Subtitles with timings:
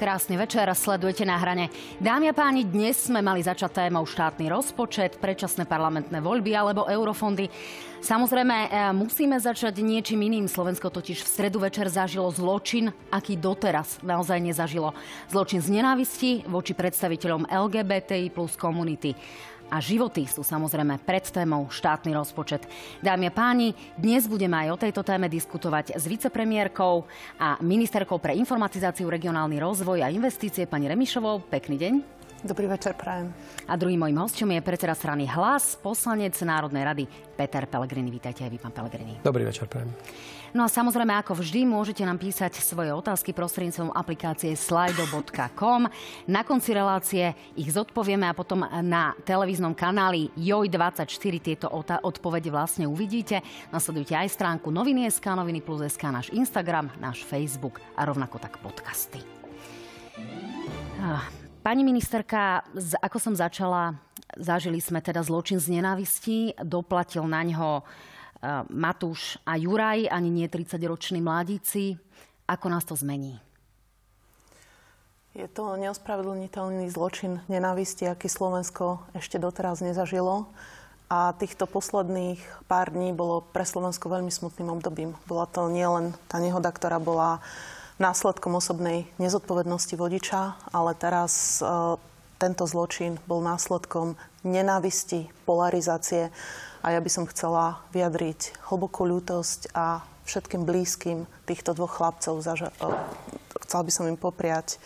[0.00, 1.68] Krásny večer, sledujete na hrane.
[2.00, 7.52] Dámy a páni, dnes sme mali začať témou štátny rozpočet, predčasné parlamentné voľby alebo eurofondy.
[8.00, 10.48] Samozrejme, e, musíme začať niečím iným.
[10.48, 14.96] Slovensko totiž v stredu večer zažilo zločin, aký doteraz naozaj nezažilo.
[15.28, 19.12] Zločin z nenávisti voči predstaviteľom LGBTI plus komunity
[19.70, 22.66] a životy sú samozrejme pred témou štátny rozpočet.
[23.00, 27.06] Dámy a páni, dnes budeme aj o tejto téme diskutovať s vicepremiérkou
[27.38, 31.46] a ministerkou pre informatizáciu, regionálny rozvoj a investície pani Remišovou.
[31.46, 31.94] Pekný deň.
[32.40, 33.36] Dobrý večer, prajem.
[33.68, 37.04] A druhým mojím hostom je predseda strany Hlas, poslanec Národnej rady
[37.36, 38.08] Peter Pellegrini.
[38.08, 39.20] Vítajte aj vy, pán Pellegrini.
[39.20, 39.92] Dobrý večer, prajem.
[40.50, 45.86] No a samozrejme, ako vždy, môžete nám písať svoje otázky prostredníctvom aplikácie slido.com.
[46.26, 53.46] Na konci relácie ich zodpovieme a potom na televíznom kanáli JOJ24 tieto odpovede vlastne uvidíte.
[53.70, 59.22] Nasledujte aj stránku noviny.sk, noviny plus SK, náš Instagram, náš Facebook a rovnako tak podcasty.
[61.62, 62.66] Pani ministerka,
[62.98, 63.94] ako som začala,
[64.34, 67.86] zažili sme teda zločin z nenávisti, doplatil na ňo
[68.72, 72.00] Matúš a Juraj, ani nie 30-roční mladíci.
[72.48, 73.36] Ako nás to zmení?
[75.36, 80.50] Je to neospravedlniteľný zločin nenávisti, aký Slovensko ešte doteraz nezažilo.
[81.10, 85.14] A týchto posledných pár dní bolo pre Slovensko veľmi smutným obdobím.
[85.30, 87.42] Bola to nielen tá nehoda, ktorá bola
[88.00, 91.66] následkom osobnej nezodpovednosti vodiča, ale teraz e,
[92.40, 96.32] tento zločin bol následkom nenávisti, polarizácie
[96.80, 102.40] a ja by som chcela vyjadriť hlbokú ľútosť a všetkým blízkym týchto dvoch chlapcov.
[102.40, 102.88] Zaža- e,
[103.66, 104.78] chcela by som im popriať e,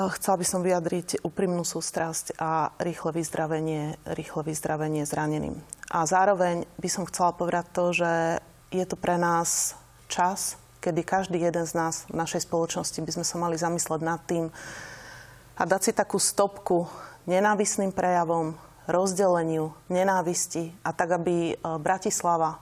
[0.00, 5.58] Chcela by som vyjadriť úprimnú sústrasť a rýchle vyzdravenie, rýchle vyzdravenie zraneným.
[5.90, 8.12] A zároveň by som chcela povedať to, že
[8.70, 9.74] je to pre nás
[10.06, 14.22] čas, kedy každý jeden z nás v našej spoločnosti by sme sa mali zamysleť nad
[14.24, 14.48] tým
[15.58, 16.88] a dať si takú stopku
[17.28, 18.56] nenávisným prejavom,
[18.88, 22.60] rozdeleniu, nenávisti a tak, aby e, Bratislava,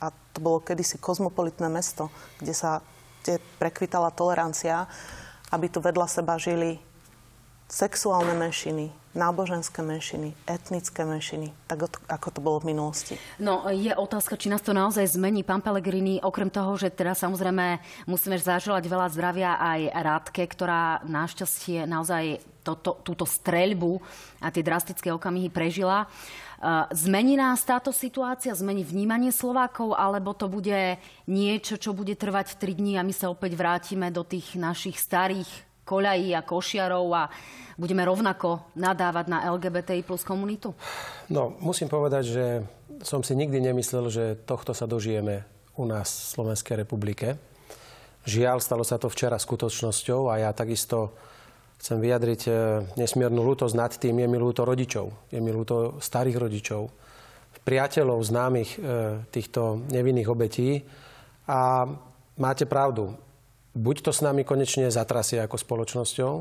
[0.00, 2.84] a to bolo kedysi kozmopolitné mesto, kde sa
[3.20, 4.88] kde prekvitala tolerancia,
[5.52, 6.80] aby tu vedľa seba žili
[7.68, 13.18] sexuálne menšiny, náboženské menšiny, etnické menšiny, tak ako to bolo v minulosti.
[13.42, 15.42] No, je otázka, či nás to naozaj zmení.
[15.42, 21.90] Pán Pellegrini, okrem toho, že teda samozrejme musíme zaželať veľa zdravia aj Rádke, ktorá našťastie
[21.90, 23.98] naozaj toto, túto streľbu
[24.38, 26.06] a tie drastické okamihy prežila.
[26.92, 32.78] Zmení nás táto situácia, zmení vnímanie Slovákov, alebo to bude niečo, čo bude trvať 3
[32.78, 35.48] dní a my sa opäť vrátime do tých našich starých
[35.90, 37.26] koľají a košiarov a
[37.74, 40.70] budeme rovnako nadávať na LGBTI plus komunitu?
[41.26, 42.44] No, musím povedať, že
[43.02, 45.42] som si nikdy nemyslel, že tohto sa dožijeme
[45.74, 47.34] u nás v Slovenskej republike.
[48.28, 51.16] Žiaľ, stalo sa to včera skutočnosťou a ja takisto
[51.80, 52.52] chcem vyjadriť e,
[53.00, 54.20] nesmiernu lútosť nad tým.
[54.20, 56.92] Je mi lúto rodičov, je mi lúto starých rodičov,
[57.64, 58.78] priateľov, známych e,
[59.32, 60.84] týchto nevinných obetí.
[61.48, 61.88] A
[62.36, 63.16] máte pravdu,
[63.76, 66.32] buď to s nami konečne zatrasie ako spoločnosťou,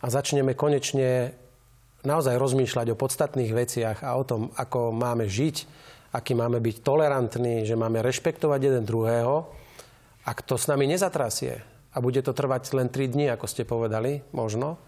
[0.00, 1.36] a začneme konečne
[2.08, 5.56] naozaj rozmýšľať o podstatných veciach a o tom, ako máme žiť,
[6.16, 9.52] aký máme byť tolerantní, že máme rešpektovať jeden druhého,
[10.24, 11.60] ak to s nami nezatrasie
[11.92, 14.80] a bude to trvať len 3 dní, ako ste povedali, možno,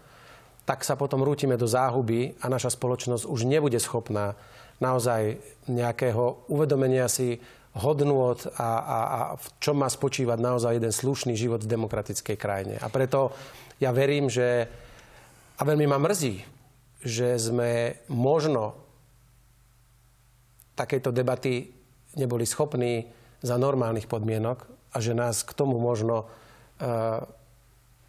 [0.65, 4.33] tak sa potom rútime do záhuby a naša spoločnosť už nebude schopná
[4.81, 5.37] naozaj
[5.69, 7.37] nejakého uvedomenia si
[7.73, 12.75] hodnôt a, a, a v čom má spočívať naozaj jeden slušný život v demokratickej krajine.
[12.77, 13.33] A preto
[13.81, 14.69] ja verím, že
[15.57, 16.41] a veľmi ma mrzí,
[17.01, 18.77] že sme možno
[20.73, 21.69] takejto debaty
[22.17, 23.09] neboli schopní
[23.41, 26.25] za normálnych podmienok a že nás k tomu možno e,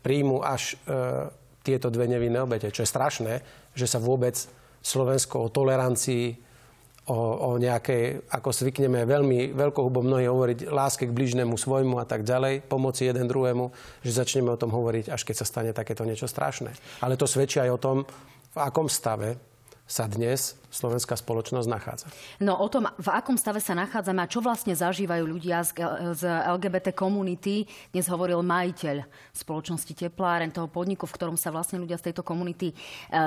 [0.04, 0.92] príjmu až e,
[1.64, 2.68] tieto dve nevinné obete.
[2.68, 3.32] Čo je strašné,
[3.72, 4.36] že sa vôbec
[4.84, 6.36] Slovensko o tolerancii
[7.08, 7.18] o,
[7.54, 12.64] o nejakej, ako zvykneme veľmi veľkohubo mnohí hovoriť, láske k blížnemu svojmu a tak ďalej,
[12.64, 13.70] pomoci jeden druhému,
[14.00, 16.72] že začneme o tom hovoriť, až keď sa stane takéto niečo strašné.
[17.04, 17.96] Ale to svedčí aj o tom,
[18.54, 19.53] v akom stave
[19.84, 22.06] sa dnes slovenská spoločnosť nachádza.
[22.40, 26.24] No o tom, v akom stave sa nachádzame a čo vlastne zažívajú ľudia z,
[26.56, 29.04] LGBT komunity, dnes hovoril majiteľ
[29.36, 32.74] spoločnosti Tepláren, toho podniku, v ktorom sa vlastne ľudia z tejto komunity e,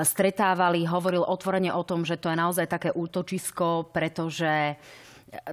[0.02, 0.82] stretávali.
[0.82, 4.74] Hovoril otvorene o tom, že to je naozaj také útočisko, pretože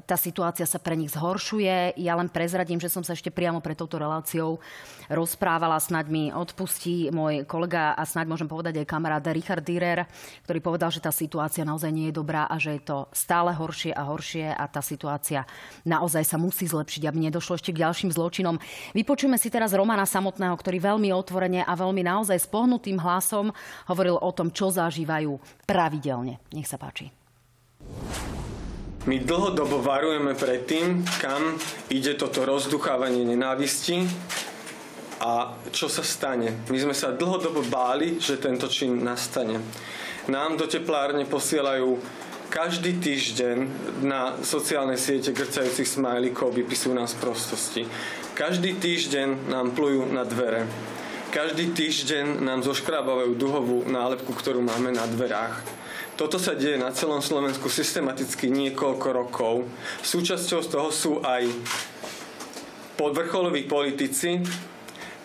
[0.06, 2.00] tá situácia sa pre nich zhoršuje.
[2.00, 4.64] Ja len prezradím, že som sa ešte priamo pred touto reláciou
[5.12, 10.08] rozprávala, snaď mi odpustí môj kolega a snaď môžem povedať aj kamarát Richard Dürer,
[10.48, 13.94] ktorý povedal, že tá situácia naozaj nie je dobrá a že je to stále horšie
[13.94, 15.46] a horšie a tá situácia
[15.86, 18.58] naozaj sa musí zlepšiť, aby nedošlo ešte k ďalším zločinom.
[18.98, 23.54] Vypočujeme si teraz Romana samotného, ktorý veľmi otvorene a veľmi naozaj spohnutým hlasom
[23.92, 25.38] hovoril o tom, čo zažívajú
[25.70, 26.42] pravidelne.
[26.56, 27.14] Nech sa páči.
[29.06, 31.62] My dlhodobo varujeme pred tým, kam
[31.94, 34.02] ide toto rozduchávanie nenávisti
[35.22, 36.66] a čo sa stane.
[36.74, 39.62] My sme sa dlhodobo báli, že tento čin nastane.
[40.26, 42.02] Nám do teplárne posielajú
[42.50, 43.58] každý týždeň
[44.02, 47.86] na sociálne siete grcajúcich smajlíkov vypisujú nás prostosti.
[48.34, 50.66] Každý týždeň nám plujú na dvere.
[51.30, 55.85] Každý týždeň nám zoškrábavajú duhovú nálepku, ktorú máme na dverách
[56.16, 59.68] toto sa deje na celom Slovensku systematicky niekoľko rokov.
[60.00, 61.44] Súčasťou z toho sú aj
[62.96, 64.40] podvrcholoví politici,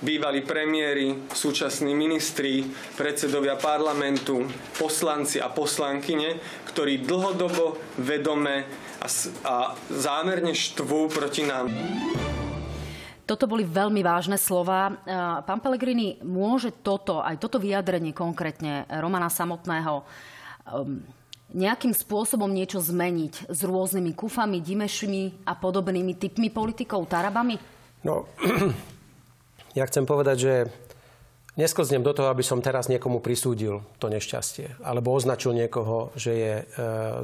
[0.03, 2.67] bývalí premiéry, súčasní ministri,
[2.99, 4.43] predsedovia parlamentu,
[4.75, 8.67] poslanci a poslankyne, ktorí dlhodobo, vedome
[8.99, 9.07] a,
[9.47, 9.55] a
[9.95, 11.71] zámerne štvú proti nám.
[13.31, 14.91] Toto boli veľmi vážne slova.
[15.47, 20.03] Pán Pellegrini, môže toto, aj toto vyjadrenie konkrétne Romana samotného,
[20.73, 21.03] um,
[21.51, 27.59] nejakým spôsobom niečo zmeniť s rôznymi kufami, dimešmi a podobnými typmi politikov, tarabami?
[28.07, 28.31] No,
[29.79, 30.53] ja chcem povedať, že
[31.59, 34.81] nesklznem do toho, aby som teraz niekomu prisúdil to nešťastie.
[34.87, 36.65] Alebo označil niekoho, že je e,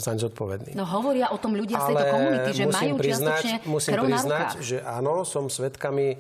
[0.03, 0.75] zaň zodpovedný.
[0.75, 4.77] No hovoria o tom ľudia z tejto komunity, že majú priznať, čiastočne Musím priznať, že
[4.83, 6.19] áno, som svetkami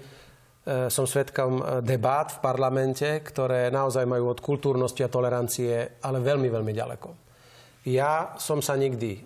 [0.66, 6.50] som svetkom e, debát v parlamente, ktoré naozaj majú od kultúrnosti a tolerancie, ale veľmi,
[6.50, 7.08] veľmi ďaleko.
[7.86, 9.20] Ja som sa nikdy, e,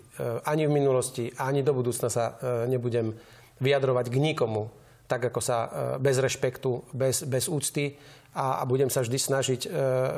[0.44, 2.36] ani v minulosti, ani do budúcna sa
[2.68, 3.16] nebudem
[3.56, 4.68] vyjadrovať k nikomu,
[5.08, 5.58] tak ako sa
[5.98, 7.98] bez rešpektu, bez, bez úcty
[8.30, 9.60] a, a budem sa vždy snažiť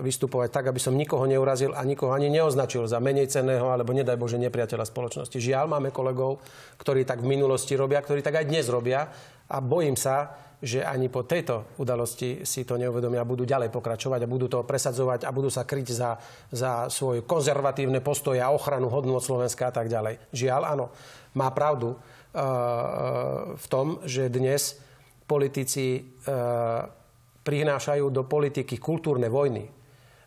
[0.05, 4.21] vystupovať tak, aby som nikoho neurazil a nikoho ani neoznačil za menej cenného alebo nedaj
[4.21, 5.33] Bože nepriateľa spoločnosti.
[5.33, 6.45] Žiaľ, máme kolegov,
[6.77, 9.09] ktorí tak v minulosti robia, ktorí tak aj dnes robia
[9.49, 10.29] a bojím sa,
[10.63, 14.63] že ani po tejto udalosti si to neuvedomia a budú ďalej pokračovať a budú to
[14.63, 16.15] presadzovať a budú sa kryť za,
[16.55, 20.31] za svoje konzervatívne postoje a ochranu hodnú od Slovenska a tak ďalej.
[20.31, 20.95] Žiaľ, áno,
[21.35, 21.99] má pravdu uh,
[23.59, 24.79] v tom, že dnes
[25.27, 26.87] politici uh,
[27.43, 29.82] prinášajú do politiky kultúrne vojny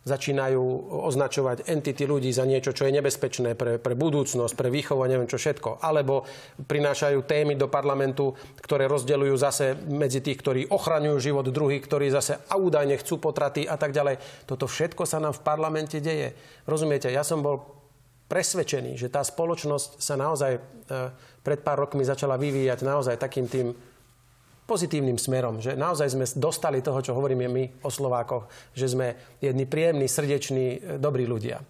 [0.06, 0.62] začínajú
[1.10, 5.26] označovať entity ľudí za niečo, čo je nebezpečné pre, pre budúcnosť, pre výchovu a neviem
[5.26, 5.82] čo všetko.
[5.82, 6.22] Alebo
[6.62, 12.38] prinášajú témy do parlamentu, ktoré rozdeľujú zase medzi tých, ktorí ochraňujú život druhých, ktorí zase
[12.54, 14.46] údajne chcú potraty a tak ďalej.
[14.46, 16.38] Toto všetko sa nám v parlamente deje.
[16.70, 17.66] Rozumiete, ja som bol
[18.30, 20.60] presvedčený, že tá spoločnosť sa naozaj e,
[21.42, 23.74] pred pár rokmi začala vyvíjať naozaj takým tým
[24.66, 29.64] pozitívnym smerom, že naozaj sme dostali toho, čo hovoríme my o Slovákoch, že sme jedni
[29.64, 31.62] príjemní, srdeční, e, dobrí ľudia.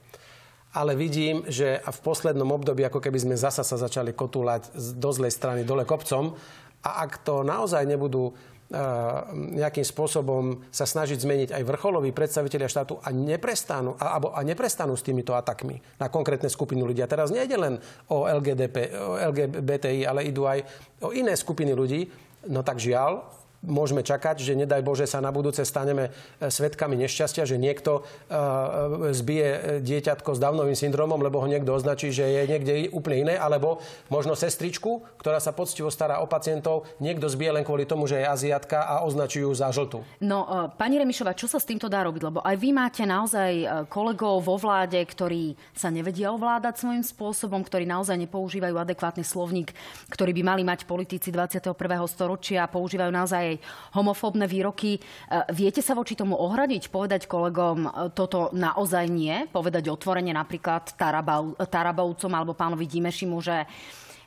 [0.76, 5.32] Ale vidím, že v poslednom období, ako keby sme zasa sa začali kotúľať do zlej
[5.32, 6.36] strany dole kopcom
[6.84, 8.32] a ak to naozaj nebudú e,
[9.60, 15.04] nejakým spôsobom sa snažiť zmeniť aj vrcholoví predstavitelia štátu a neprestanú, a, a neprestanú s
[15.04, 17.00] týmito atakmi na konkrétne skupiny ľudí.
[17.00, 17.74] A teraz nejde len
[18.08, 20.60] o, LGDP, o LGBTI, ale idú aj
[21.04, 23.26] o iné skupiny ľudí, No tak žiaľ,
[23.64, 26.10] môžeme čakať, že nedaj Bože sa na budúce staneme
[26.40, 32.10] e, svetkami nešťastia, že niekto uh, zbije dieťatko s Downovým syndromom, lebo ho niekto označí,
[32.10, 37.26] že je niekde úplne iné, alebo možno sestričku, ktorá sa poctivo stará o pacientov, niekto
[37.30, 40.02] zbije len kvôli tomu, že je aziatka a označí ju za žltú.
[40.22, 42.22] No, pani Remišová, čo sa s týmto dá robiť?
[42.22, 47.86] Lebo aj vy máte naozaj kolegov vo vláde, ktorí sa nevedia ovládať svojím spôsobom, ktorí
[47.86, 49.70] naozaj nepoužívajú adekvátny slovník,
[50.10, 51.74] ktorý by mali mať politici 21.
[52.10, 53.56] storočia a používajú naozaj aj
[53.94, 54.98] homofóbne výroky.
[54.98, 55.00] E,
[55.54, 59.46] viete sa voči tomu ohradiť, povedať kolegom, e, toto naozaj nie?
[59.50, 60.98] Povedať otvorene napríklad
[61.70, 63.66] Tarabovcom alebo pánovi Dimešimu, že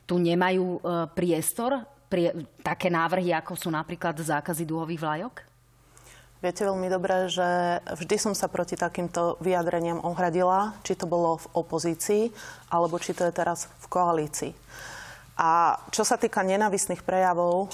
[0.08, 0.78] tu nemajú e,
[1.12, 2.34] priestor prie,
[2.66, 5.34] také návrhy, ako sú napríklad zákazy dúhových vlajok?
[6.40, 7.44] Viete veľmi dobre, že
[7.84, 12.32] vždy som sa proti takýmto vyjadreniam ohradila, či to bolo v opozícii,
[12.72, 14.52] alebo či to je teraz v koalícii.
[15.36, 17.68] A čo sa týka nenavistných prejavov,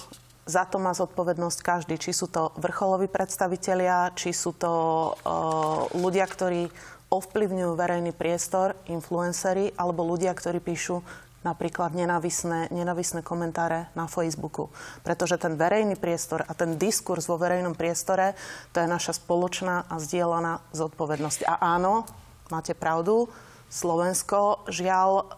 [0.47, 1.99] za to má zodpovednosť každý.
[1.99, 6.71] Či sú to vrcholoví predstavitelia, či sú to uh, ľudia, ktorí
[7.11, 11.03] ovplyvňujú verejný priestor, influencery, alebo ľudia, ktorí píšu
[11.47, 14.71] napríklad nenavisné, nenavisné komentáre na Facebooku.
[15.07, 18.35] Pretože ten verejný priestor a ten diskurs vo verejnom priestore,
[18.75, 21.47] to je naša spoločná a zdieľaná zodpovednosť.
[21.47, 22.03] A áno,
[22.51, 23.31] máte pravdu,
[23.71, 25.31] Slovensko žiaľ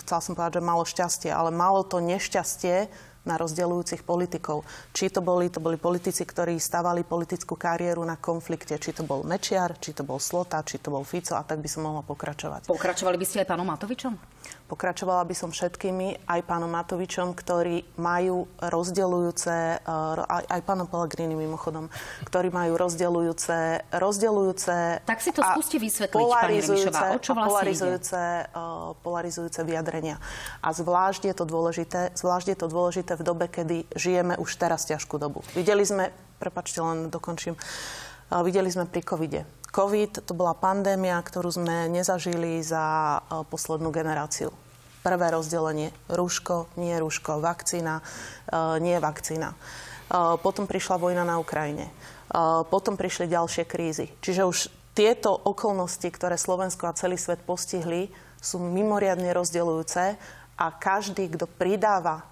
[0.00, 2.88] chcela som povedať, že malo šťastie, ale malo to nešťastie
[3.24, 4.64] na rozdeľujúcich politikov.
[4.96, 9.20] Či to boli, to boli politici, ktorí stavali politickú kariéru na konflikte, či to bol
[9.26, 12.68] Mečiar, či to bol Slota, či to bol Fico a tak by som mohla pokračovať.
[12.70, 14.16] Pokračovali by ste aj pánom Matovičom?
[14.70, 21.34] Pokračovala by som všetkými, aj pánom Matovičom, ktorí majú rozdeľujúce, eh, aj, aj pánom Pellegrini
[21.34, 21.90] mimochodom,
[22.24, 28.20] ktorí majú rozdeľujúce, rozdeľujúce tak si to skúste vysvetliť, pani Remišová, o čo vlastne polarizujúce,
[28.22, 28.96] ide?
[29.02, 30.16] polarizujúce vyjadrenia.
[30.62, 34.88] A zvlášť je to dôležité, zvlášť je to dôležité v dobe, kedy žijeme už teraz
[34.88, 35.44] ťažkú dobu.
[35.52, 36.08] Videli sme,
[36.40, 37.52] prepačte, len dokončím,
[38.40, 39.44] videli sme pri covide.
[39.68, 43.20] COVID to bola pandémia, ktorú sme nezažili za
[43.52, 44.50] poslednú generáciu.
[45.00, 48.02] Prvé rozdelenie, rúško, nie rúško, vakcína,
[48.82, 49.54] nie vakcína.
[50.42, 51.92] Potom prišla vojna na Ukrajine.
[52.68, 54.10] Potom prišli ďalšie krízy.
[54.18, 54.58] Čiže už
[54.90, 58.10] tieto okolnosti, ktoré Slovensko a celý svet postihli,
[58.42, 60.18] sú mimoriadne rozdeľujúce
[60.58, 62.26] a každý, kto pridáva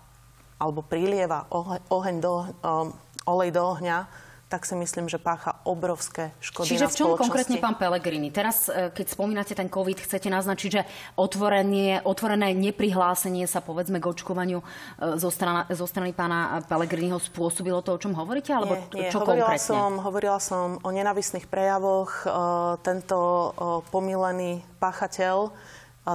[0.59, 1.47] alebo prilieva
[1.89, 2.91] oheň do, um,
[3.27, 4.11] olej do ohňa,
[4.49, 8.33] tak si myslím, že pácha obrovské škody Čiže v čom konkrétne pán Pelegrini?
[8.33, 10.83] Teraz, e, keď spomínate ten COVID, chcete naznačiť, že
[11.21, 14.67] otvorenie, otvorené neprihlásenie sa povedzme k očkovaniu e,
[15.21, 18.57] zo, strana, zo strany pána Pelegriniho spôsobilo to, o čom hovoríte?
[18.57, 19.13] Alebo nie, nie.
[19.13, 19.69] čo hovorila konkrétne?
[19.69, 22.25] Som, hovorila som o nenavisných prejavoch.
[22.25, 22.27] E,
[22.81, 23.53] tento
[23.93, 25.53] pomilený páchateľ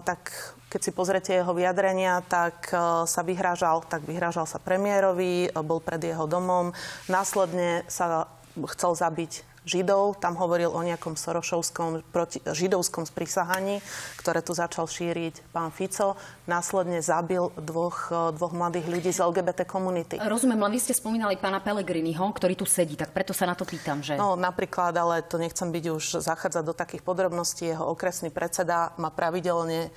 [0.01, 0.33] tak
[0.73, 5.77] keď si pozrete jeho vyjadrenia, tak e, sa vyhrážal, tak vyhrážal sa premiérovi, e, bol
[5.77, 6.73] pred jeho domom.
[7.05, 8.25] Následne sa
[8.57, 10.19] chcel zabiť Židov.
[10.19, 13.79] Tam hovoril o nejakom sorošovskom proti, židovskom sprisahaní,
[14.19, 16.19] ktoré tu začal šíriť pán Fico.
[16.51, 20.17] Následne zabil dvoch, e, dvoch mladých ľudí z LGBT komunity.
[20.19, 23.63] Rozumiem, len vy ste spomínali pána Pelegriniho, ktorý tu sedí, tak preto sa na to
[23.63, 24.17] pýtam, že...
[24.17, 27.71] No napríklad, ale to nechcem byť už zachádzať do takých podrobností.
[27.71, 29.93] Jeho okresný predseda má pravidelne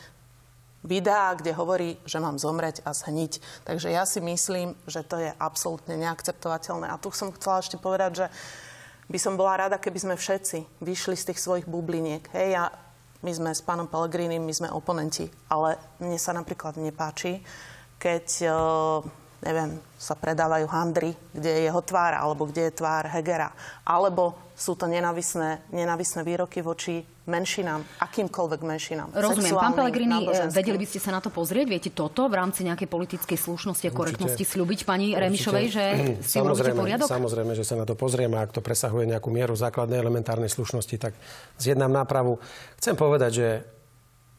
[0.85, 3.65] videá, kde hovorí, že mám zomreť a zhniť.
[3.65, 6.91] Takže ja si myslím, že to je absolútne neakceptovateľné.
[6.91, 8.27] A tu som chcela ešte povedať, že
[9.07, 12.27] by som bola rada, keby sme všetci vyšli z tých svojich bubliniek.
[12.35, 12.65] Hej, ja,
[13.23, 17.41] my sme s pánom Pellegrinim, my sme oponenti, ale mne sa napríklad nepáči,
[17.97, 18.51] keď,
[19.45, 23.53] neviem, sa predávajú handry, kde je jeho tvár, alebo kde je tvár Hegera.
[23.85, 29.09] Alebo sú to nenavisné, nenavisné výroky voči menšinám, akýmkoľvek menšinám.
[29.13, 29.53] Rozumiem.
[29.59, 31.67] Pán Pellegrini, vedeli by ste sa na to pozrieť?
[31.67, 35.23] Viete toto v rámci nejakej politickej slušnosti a korektnosti slúbiť pani Určite.
[35.27, 35.85] Remišovej, že
[36.31, 37.11] si urobíte poriadok?
[37.11, 38.39] Samozrejme, že sa na to pozrieme.
[38.39, 41.13] Ak to presahuje nejakú mieru základnej elementárnej slušnosti, tak
[41.59, 42.39] zjednám nápravu.
[42.79, 43.49] Chcem povedať, že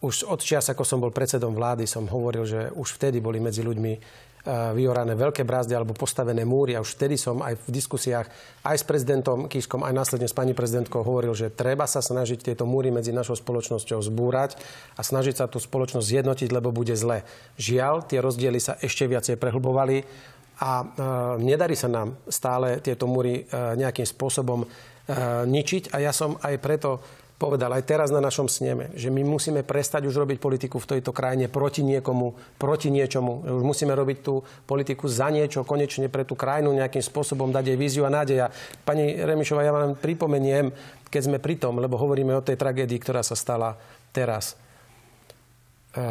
[0.01, 3.65] už od čias, ako som bol predsedom vlády, som hovoril, že už vtedy boli medzi
[3.65, 6.75] ľuďmi vyorané veľké brázdy alebo postavené múry.
[6.75, 8.27] A už vtedy som aj v diskusiách
[8.63, 12.63] aj s prezidentom Kiskom, aj následne s pani prezidentkou hovoril, že treba sa snažiť tieto
[12.63, 14.55] múry medzi našou spoločnosťou zbúrať
[14.95, 17.27] a snažiť sa tú spoločnosť zjednotiť, lebo bude zle.
[17.59, 20.07] Žiaľ, tie rozdiely sa ešte viacej prehlbovali
[20.63, 20.85] a e,
[21.43, 24.67] nedarí sa nám stále tieto múry e, nejakým spôsobom e,
[25.45, 25.93] ničiť.
[25.93, 27.03] A ja som aj preto
[27.37, 31.13] povedal aj teraz na našom sneme, že my musíme prestať už robiť politiku v tejto
[31.13, 33.45] krajine proti niekomu, proti niečomu.
[33.45, 37.77] Už musíme robiť tú politiku za niečo, konečne pre tú krajinu nejakým spôsobom dať jej
[37.77, 38.49] víziu a nádeja.
[38.81, 40.73] Pani Remišová, ja vám pripomeniem,
[41.13, 43.77] keď sme pri tom, lebo hovoríme o tej tragédii, ktorá sa stala
[44.09, 44.57] teraz.
[45.93, 46.01] E,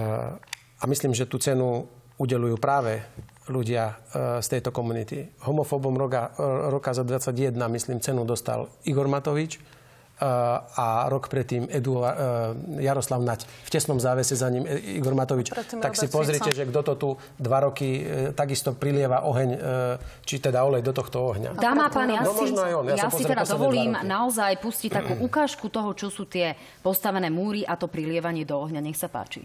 [0.79, 1.91] a myslím, že tú cenu
[2.23, 3.03] udelujú práve
[3.51, 3.95] ľudia e,
[4.39, 5.27] z tejto komunity.
[5.43, 9.59] Homofóbom roka, e, roka za 21, myslím, cenu dostal Igor Matovič,
[10.17, 12.01] a rok predtým Edu,
[12.81, 13.45] Jaroslav Nať.
[13.45, 15.53] V tesnom závese za ním e, Igor Matovič.
[15.53, 19.51] Tak si pozrite, že kto to tu dva roky e, takisto prilieva oheň,
[20.25, 21.61] či teda olej do tohto ohňa.
[21.61, 25.93] Dáma pán, ja, no, si, ja, ja si teda dovolím naozaj pustiť takú ukážku toho,
[25.93, 28.81] čo sú tie postavené múry a to prilievanie do ohňa.
[28.81, 29.45] Nech sa páči.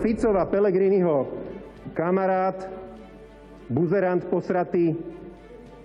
[0.00, 1.28] Ficova Pelegriniho
[1.96, 2.68] kamarát,
[3.68, 4.96] buzerant posratý,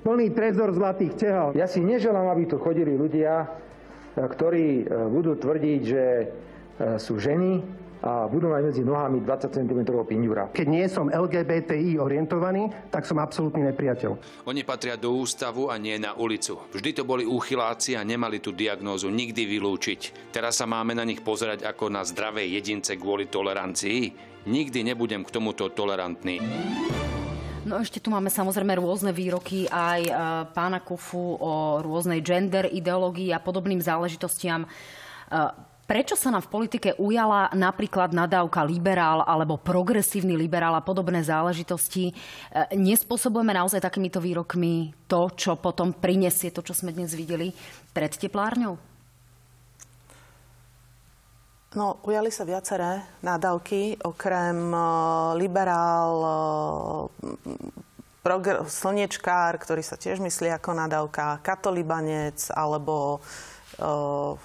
[0.02, 1.48] plný trezor zlatých tehal.
[1.54, 3.48] Ja si neželám, aby tu chodili ľudia,
[4.18, 6.26] ktorí e, budú tvrdiť, že e,
[7.00, 10.50] sú ženy a budú mať medzi nohami 20 cm pinďura.
[10.58, 14.42] Keď nie som LGBTI orientovaný, tak som absolútny nepriateľ.
[14.50, 16.58] Oni patria do ústavu a nie na ulicu.
[16.74, 20.34] Vždy to boli úchyláci a nemali tú diagnózu nikdy vylúčiť.
[20.34, 24.34] Teraz sa máme na nich pozerať ako na zdravé jedince kvôli tolerancii.
[24.50, 26.42] Nikdy nebudem k tomuto tolerantný.
[27.62, 30.14] No ešte tu máme samozrejme rôzne výroky aj e,
[30.50, 34.66] pána Kufu o rôznej gender ideológii a podobným záležitostiam.
[34.66, 34.68] E,
[35.86, 42.10] prečo sa nám v politike ujala napríklad nadávka liberál alebo progresívny liberál a podobné záležitosti?
[42.10, 42.14] E,
[42.74, 47.54] nespôsobujeme naozaj takýmito výrokmi to, čo potom prinesie to, čo sme dnes videli
[47.94, 48.91] pred teplárňou?
[51.72, 57.08] No, ujali sa viaceré nádavky, okrem uh, liberál, uh,
[58.20, 63.24] progr- slniečkár, ktorý sa tiež myslí ako nadávka, katolibanec, alebo
[63.80, 64.36] uh,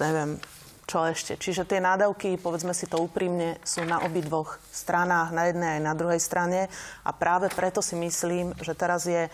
[0.00, 0.40] neviem,
[0.88, 1.36] čo ešte.
[1.36, 5.92] Čiže tie nádavky, povedzme si to úprimne, sú na obidvoch stranách, na jednej aj na
[5.92, 6.72] druhej strane.
[7.04, 9.28] A práve preto si myslím, že teraz je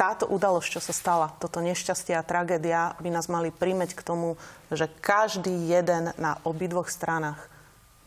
[0.00, 4.40] táto udalosť, čo sa stala, toto nešťastie a tragédia, by nás mali prímeť k tomu,
[4.72, 7.36] že každý jeden na obidvoch stranách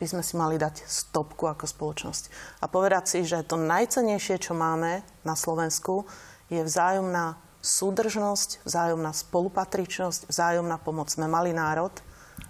[0.02, 2.24] by sme si mali dať stopku ako spoločnosť.
[2.60, 6.10] A povedať si, že to najcenejšie, čo máme na Slovensku,
[6.50, 11.14] je vzájomná súdržnosť, vzájomná spolupatričnosť, vzájomná pomoc.
[11.14, 11.94] Sme malý národ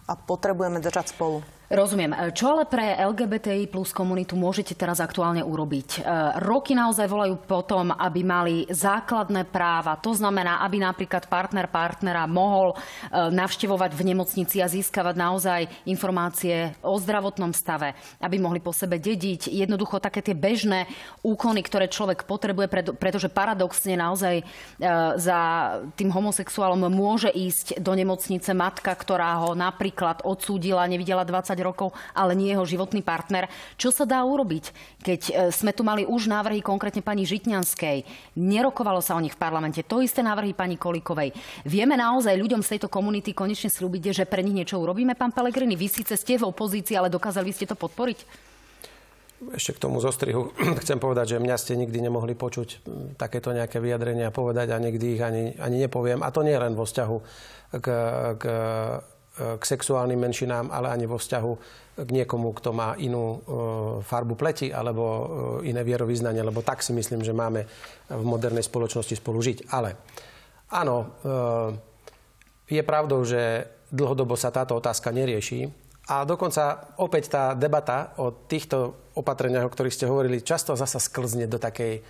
[0.07, 1.43] a potrebujeme držať spolu.
[1.73, 2.13] Rozumiem.
[2.13, 5.89] E, čo ale pre LGBTI plus komunitu môžete teraz aktuálne urobiť?
[5.97, 5.99] E,
[6.45, 9.97] roky naozaj volajú potom, aby mali základné práva.
[10.05, 16.77] To znamená, aby napríklad partner partnera mohol e, navštevovať v nemocnici a získavať naozaj informácie
[16.85, 19.49] o zdravotnom stave, aby mohli po sebe dediť.
[19.49, 20.85] Jednoducho také tie bežné
[21.25, 22.69] úkony, ktoré človek potrebuje,
[23.01, 24.45] pretože paradoxne naozaj
[25.17, 25.39] za
[25.97, 32.35] tým homosexuálom môže ísť do nemocnice matka, ktorá ho napríklad odsúdila, nevidela 20 rokov, ale
[32.35, 33.47] nie jeho životný partner.
[33.79, 38.03] Čo sa dá urobiť, keď e, sme tu mali už návrhy konkrétne pani Žitňanskej,
[38.35, 41.31] nerokovalo sa o nich v parlamente, to isté návrhy pani Kolikovej.
[41.63, 45.79] Vieme naozaj ľuďom z tejto komunity konečne slúbiť, že pre nich niečo urobíme, pán Pelegrini?
[45.79, 48.51] Vy síce ste v opozícii, ale dokázali ste to podporiť?
[49.51, 52.85] Ešte k tomu zostrihu chcem povedať, že mňa ste nikdy nemohli počuť
[53.19, 56.23] takéto nejaké vyjadrenia povedať a nikdy ich ani, ani nepoviem.
[56.23, 57.17] A to nie len vo vzťahu
[57.83, 57.87] k,
[58.39, 58.43] k
[59.33, 61.51] k sexuálnym menšinám, ale ani vo vzťahu
[62.05, 63.37] k niekomu, kto má inú e,
[64.05, 65.23] farbu pleti alebo e,
[65.73, 67.65] iné vierovýznanie, lebo tak si myslím, že máme
[68.13, 69.73] v modernej spoločnosti spolu žiť.
[69.73, 69.97] Ale
[70.73, 71.17] áno,
[72.65, 75.69] je pravdou, že dlhodobo sa táto otázka nerieši.
[76.09, 81.47] A dokonca opäť tá debata o týchto opatreniach, o ktorých ste hovorili, často zasa sklzne
[81.47, 82.03] do takej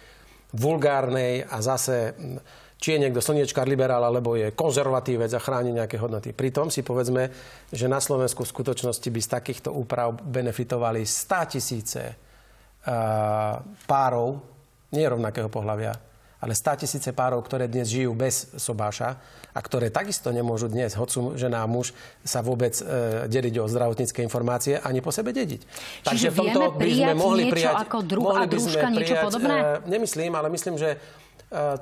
[0.56, 2.16] vulgárnej a zase
[2.84, 6.36] či je niekto slniečkár, liberál, alebo je konzervatívec a chráni nejaké hodnoty.
[6.36, 7.32] Pritom si povedzme,
[7.72, 14.44] že na Slovensku v skutočnosti by z takýchto úprav benefitovali 100 tisíce uh, párov,
[14.92, 15.96] nie rovnakého pohľavia,
[16.44, 19.16] ale 100 tisíce párov, ktoré dnes žijú bez sobáša
[19.56, 22.84] a ktoré takisto nemôžu dnes, hocu žena a muž, sa vôbec e,
[23.32, 25.62] deliť o zdravotnícke informácie ani po sebe dediť.
[26.04, 27.88] Čiže Takže v tomto by sme mohli prijať...
[27.88, 29.56] ako druh a družka, niečo podobné?
[29.56, 31.23] E, nemyslím, ale myslím, že E,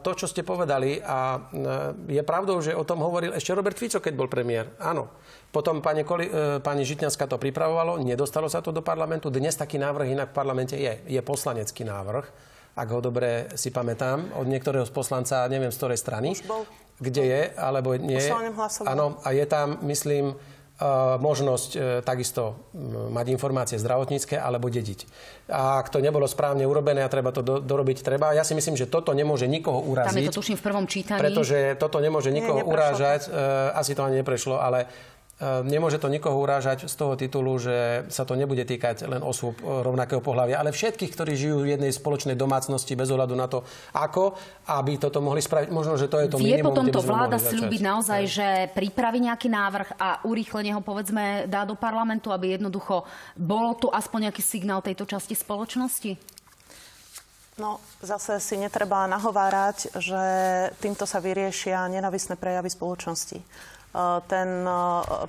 [0.04, 4.04] to, čo ste povedali a e, je pravdou, že o tom hovoril ešte Robert Fico,
[4.04, 4.76] keď bol premiér.
[4.84, 5.08] Áno.
[5.52, 9.32] Potom pani, Koli, e, pani Žitňanská to pripravovalo, nedostalo sa to do parlamentu.
[9.32, 11.00] Dnes taký návrh inak v parlamente je.
[11.08, 12.26] Je poslanecký návrh,
[12.76, 16.36] ak ho dobre si pamätám, od niektorého z poslanca, neviem z ktorej strany,
[17.00, 18.20] kde je, alebo nie.
[18.88, 20.36] Áno, a je tam, myslím,
[21.22, 22.58] možnosť e, takisto
[23.14, 25.06] mať informácie zdravotnícke alebo dediť.
[25.54, 28.34] A ak to nebolo správne urobené a treba to do, dorobiť, treba.
[28.34, 30.10] Ja si myslím, že toto nemôže nikoho uraziť.
[30.10, 31.22] Tam je to tuším v prvom čítaní.
[31.22, 33.30] Pretože toto nemôže nikoho Nie, urážať.
[33.30, 33.30] E,
[33.78, 34.90] asi to ani neprešlo, ale
[35.42, 39.66] nemôže to nikoho urážať z toho titulu, že sa to nebude týkať len osôb e,
[39.66, 43.66] rovnakého pohľavia, ale všetkých, ktorí žijú v jednej spoločnej domácnosti bez ohľadu na to,
[43.98, 44.38] ako,
[44.70, 45.74] aby toto mohli spraviť.
[45.74, 49.50] Možno, že to je to Vie minimum, potom to vláda slúbiť naozaj, že pripraví nejaký
[49.50, 54.86] návrh a urýchlenie ho povedzme dá do parlamentu, aby jednoducho bol tu aspoň nejaký signál
[54.86, 56.42] tejto časti spoločnosti?
[57.60, 60.24] No, zase si netreba nahovárať, že
[60.80, 63.42] týmto sa vyriešia nenavisné prejavy spoločnosti.
[63.92, 64.74] Eh, ten eh,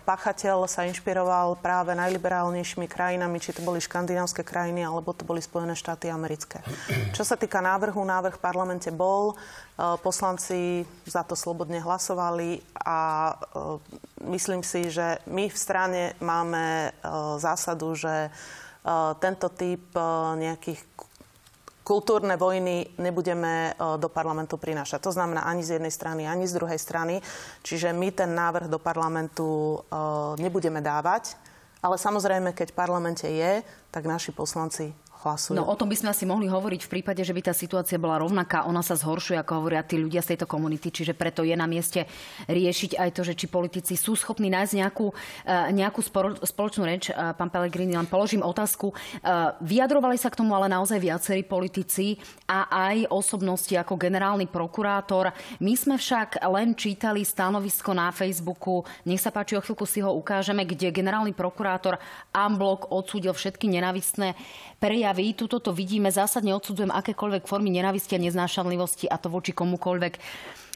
[0.07, 5.75] pachateľ sa inšpiroval práve najliberálnejšími krajinami, či to boli škandinávské krajiny, alebo to boli Spojené
[5.75, 6.63] štáty americké.
[7.17, 13.35] Čo sa týka návrhu, návrh v parlamente bol, eh, poslanci za to slobodne hlasovali a
[14.31, 16.95] myslím si, že my v strane máme
[17.39, 18.31] zásadu, že
[19.23, 19.95] tento typ
[20.39, 20.83] nejakých
[21.83, 25.03] kultúrne vojny nebudeme e, do parlamentu prinášať.
[25.03, 27.21] To znamená ani z jednej strany, ani z druhej strany.
[27.63, 29.99] Čiže my ten návrh do parlamentu e,
[30.39, 31.37] nebudeme dávať.
[31.83, 35.55] Ale samozrejme, keď v parlamente je, tak naši poslanci hlasujú.
[35.55, 38.19] No o tom by sme asi mohli hovoriť v prípade, že by tá situácia bola
[38.19, 38.67] rovnaká.
[38.67, 42.11] Ona sa zhoršuje, ako hovoria tí ľudia z tejto komunity, čiže preto je na mieste
[42.51, 45.07] riešiť aj to, že či politici sú schopní nájsť nejakú,
[45.47, 46.01] e, nejakú
[46.43, 47.09] spoločnú reč.
[47.09, 48.91] E, pán Pelegrini, len položím otázku.
[48.91, 48.95] E,
[49.63, 52.19] vyjadrovali sa k tomu ale naozaj viacerí politici
[52.51, 55.31] a aj osobnosti ako generálny prokurátor.
[55.63, 60.11] My sme však len čítali stanovisko na Facebooku, nech sa páči, o chvíľku si ho
[60.11, 62.01] ukážeme, kde generálny prokurátor
[62.35, 64.35] Amblok odsúdil všetky nenavistné
[64.83, 65.12] prejavy.
[65.37, 66.09] Tuto to vidíme.
[66.09, 70.15] Zásadne odsudzujem akékoľvek formy nenavisti a neznášanlivosti a to voči komukoľvek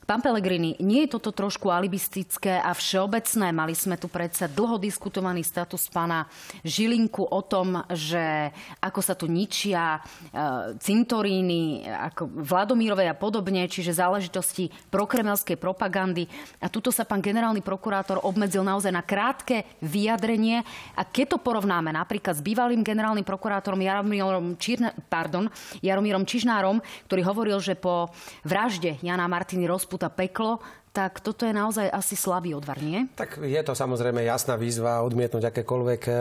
[0.06, 3.50] Pán Pelegrini, nie je toto trošku alibistické a všeobecné?
[3.50, 6.30] Mali sme tu predsa dlho diskutovaný status pána
[6.62, 13.98] Žilinku o tom, že ako sa tu ničia e, cintoríny, ako Vladomírovej a podobne, čiže
[13.98, 16.30] záležitosti prokremelskej propagandy.
[16.62, 20.62] A tuto sa pán generálny prokurátor obmedzil naozaj na krátke vyjadrenie.
[20.94, 25.50] A keď to porovnáme napríklad s bývalým generálnym prokurátorom Jaromírom, Čirna, pardon,
[25.82, 26.78] Jaromírom Čižnárom,
[27.10, 28.14] ktorý hovoril, že po
[28.46, 30.60] vražde Jana Martiny Rozpu puta peklo,
[30.92, 33.08] tak toto je naozaj asi slabý odvar, nie?
[33.16, 36.18] Tak je to samozrejme jasná výzva odmietnúť akékoľvek e, e,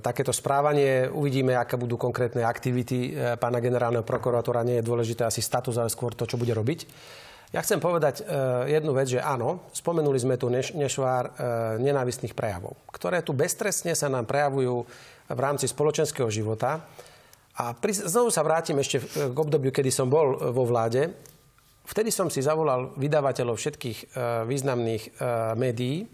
[0.00, 1.12] takéto správanie.
[1.12, 4.64] Uvidíme, aké budú konkrétne aktivity e, pána generálneho prokurátora.
[4.64, 6.88] Nie je dôležité asi status, ale skôr to, čo bude robiť.
[7.56, 8.24] Ja chcem povedať e,
[8.68, 11.30] jednu vec, že áno, spomenuli sme tu neš, nešvár e,
[11.80, 14.84] nenávistných prejavov, ktoré tu beztrestne sa nám prejavujú
[15.32, 16.84] v rámci spoločenského života.
[17.56, 19.00] A pri, znovu sa vrátim ešte
[19.32, 21.16] k obdobiu, kedy som bol vo vláde.
[21.88, 24.06] Vtedy som si zavolal vydavateľov všetkých e,
[24.44, 25.10] významných e,
[25.56, 26.04] médií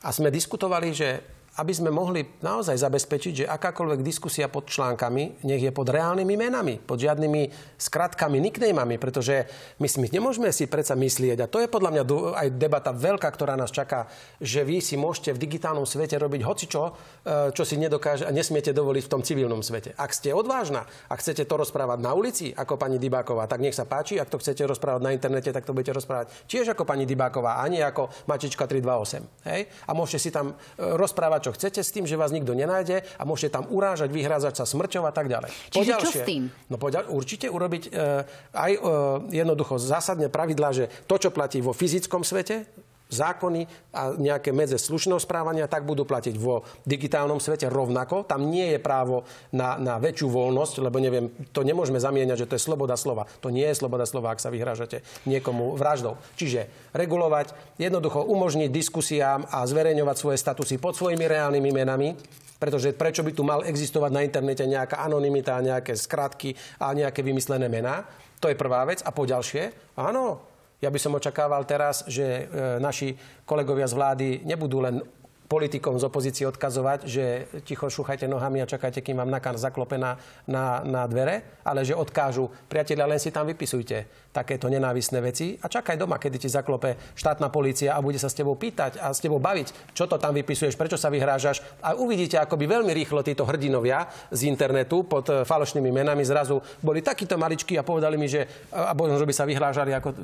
[0.00, 1.20] a sme diskutovali, že
[1.52, 6.80] aby sme mohli naozaj zabezpečiť, že akákoľvek diskusia pod článkami, nech je pod reálnymi menami,
[6.80, 9.44] pod žiadnymi skratkami, nicknamami, pretože
[9.76, 12.02] my si nemôžeme si predsa myslieť, a to je podľa mňa
[12.40, 14.08] aj debata veľká, ktorá nás čaká,
[14.40, 16.92] že vy si môžete v digitálnom svete robiť hocičo, e,
[17.52, 19.92] čo si nedokáže a nesmiete dovoliť v tom civilnom svete.
[20.00, 23.84] Ak ste odvážna a chcete to rozprávať na ulici, ako pani Dybáková, tak nech sa
[23.84, 24.16] páči.
[24.16, 27.84] Ak to chcete rozprávať na internete, tak to budete rozprávať tiež ako pani Dybáková, ani
[27.84, 29.48] ako Mačička 328.
[29.52, 29.60] Hej?
[29.84, 33.22] A môžete si tam e, rozprávať čo chcete s tým, že vás nikto nenájde a
[33.26, 35.50] môžete tam urážať, vyhrázať sa smrťou a tak ďalej.
[35.74, 36.42] Čiže poďalšie, čo s tým?
[36.70, 38.24] No poďal, určite urobiť e,
[38.54, 38.80] aj e,
[39.34, 42.64] jednoducho zásadné pravidlá, že to, čo platí vo fyzickom svete,
[43.12, 48.24] zákony a nejaké medze slušného správania, tak budú platiť vo digitálnom svete rovnako.
[48.24, 52.56] Tam nie je právo na, na väčšiu voľnosť, lebo neviem, to nemôžeme zamieňať, že to
[52.56, 53.28] je sloboda slova.
[53.44, 56.16] To nie je sloboda slova, ak sa vyhrážate niekomu vraždou.
[56.40, 62.16] Čiže regulovať, jednoducho umožniť diskusiám a zverejňovať svoje statusy pod svojimi reálnymi menami,
[62.62, 67.66] pretože prečo by tu mal existovať na internete nejaká anonimita, nejaké skratky a nejaké vymyslené
[67.66, 68.06] mená.
[68.38, 69.02] To je prvá vec.
[69.02, 70.51] A po ďalšie, áno,
[70.82, 72.42] ja by som očakával teraz, že e,
[72.82, 73.14] naši
[73.46, 74.98] kolegovia z vlády nebudú len
[75.52, 77.24] politikom z opozície odkazovať, že
[77.68, 80.16] ticho šúchajte nohami a čakajte, kým vám nakán zaklope na,
[80.48, 85.68] na, na dvere, ale že odkážu, priatelia, len si tam vypisujte takéto nenávisné veci a
[85.68, 89.20] čakaj doma, kedy ti zaklope štátna polícia a bude sa s tebou pýtať a s
[89.20, 91.60] tebou baviť, čo to tam vypisuješ, prečo sa vyhrážaš.
[91.84, 96.64] A uvidíte, ako by veľmi rýchlo títo hrdinovia z internetu pod e, falošnými menami zrazu
[96.80, 100.16] boli takíto maličkí a povedali mi, že a možno, by sa vyhrážali, ako,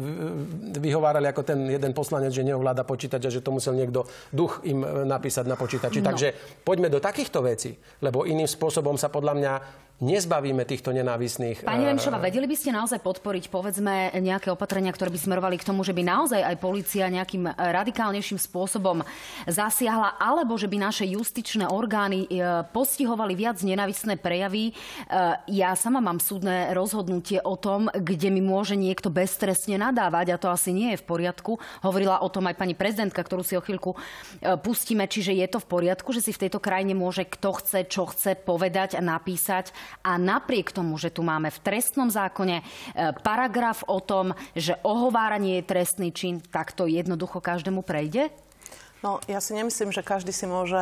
[0.81, 4.81] vyhovárali ako ten jeden poslanec, že neovláda počítať a že to musel niekto duch im
[4.81, 5.99] e, napísať na počítači.
[5.99, 6.15] No.
[6.15, 6.29] Takže
[6.63, 7.75] poďme do takýchto vecí,
[8.07, 9.53] lebo iným spôsobom sa podľa mňa
[9.99, 11.67] nezbavíme týchto nenávisných...
[11.67, 15.67] Pani eh, Renšova, vedeli by ste naozaj podporiť, povedzme, nejaké opatrenia, ktoré by smerovali k
[15.67, 19.03] tomu, že by naozaj aj policia nejakým radikálnejším spôsobom
[19.51, 24.71] zasiahla, alebo že by naše justičné orgány eh, postihovali viac nenávisné prejavy.
[24.71, 30.41] Eh, ja sama mám súdne rozhodnutie o tom, kde mi môže niekto beztrestne nadávať a
[30.41, 31.59] to asi nie je v poriadku.
[31.83, 33.99] Hovorila o tom aj pani prezidentka, ktorú si o chvíľku
[34.63, 38.07] pustíme, čiže je to v poriadku, že si v tejto krajine môže kto chce, čo
[38.07, 39.75] chce povedať a napísať
[40.05, 42.65] a napriek tomu, že tu máme v trestnom zákone e,
[43.21, 48.31] paragraf o tom, že ohováranie je trestný čin, tak to jednoducho každému prejde?
[48.99, 50.75] No, ja si nemyslím, že každý si môže,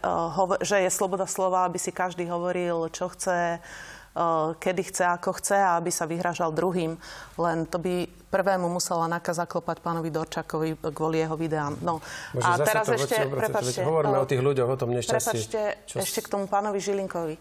[0.00, 5.36] uh, že je sloboda slova, aby si každý hovoril, čo chce, uh, kedy chce, ako
[5.36, 6.96] chce a aby sa vyhražal druhým.
[7.36, 11.76] Len to by prvému musela NAKA zaklopať pánovi Dorčakovi kvôli jeho videám.
[11.84, 12.00] No.
[12.32, 15.20] Môže a teraz ešte, prepačte, hovoríme uh, o tých ľuďoch, o tom nešťastí.
[15.20, 15.60] Prepačte,
[16.00, 17.36] ešte k tomu pánovi Žilinkovi.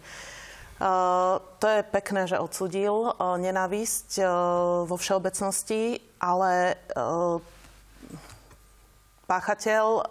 [0.79, 4.23] To je pekné, že odsudil nenávisť
[4.87, 6.79] vo všeobecnosti, ale
[9.27, 10.07] páchateľ,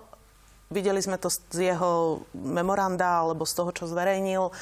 [0.69, 4.53] videli sme to z jeho memoranda alebo z toho, čo zverejnil,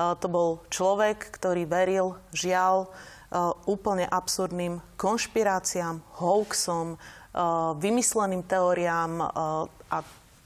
[0.00, 2.88] to bol človek, ktorý veril, žiaľ,
[3.68, 6.96] úplne absurdným konšpiráciám, hoaxom,
[7.78, 9.22] vymysleným teóriám
[9.92, 9.98] a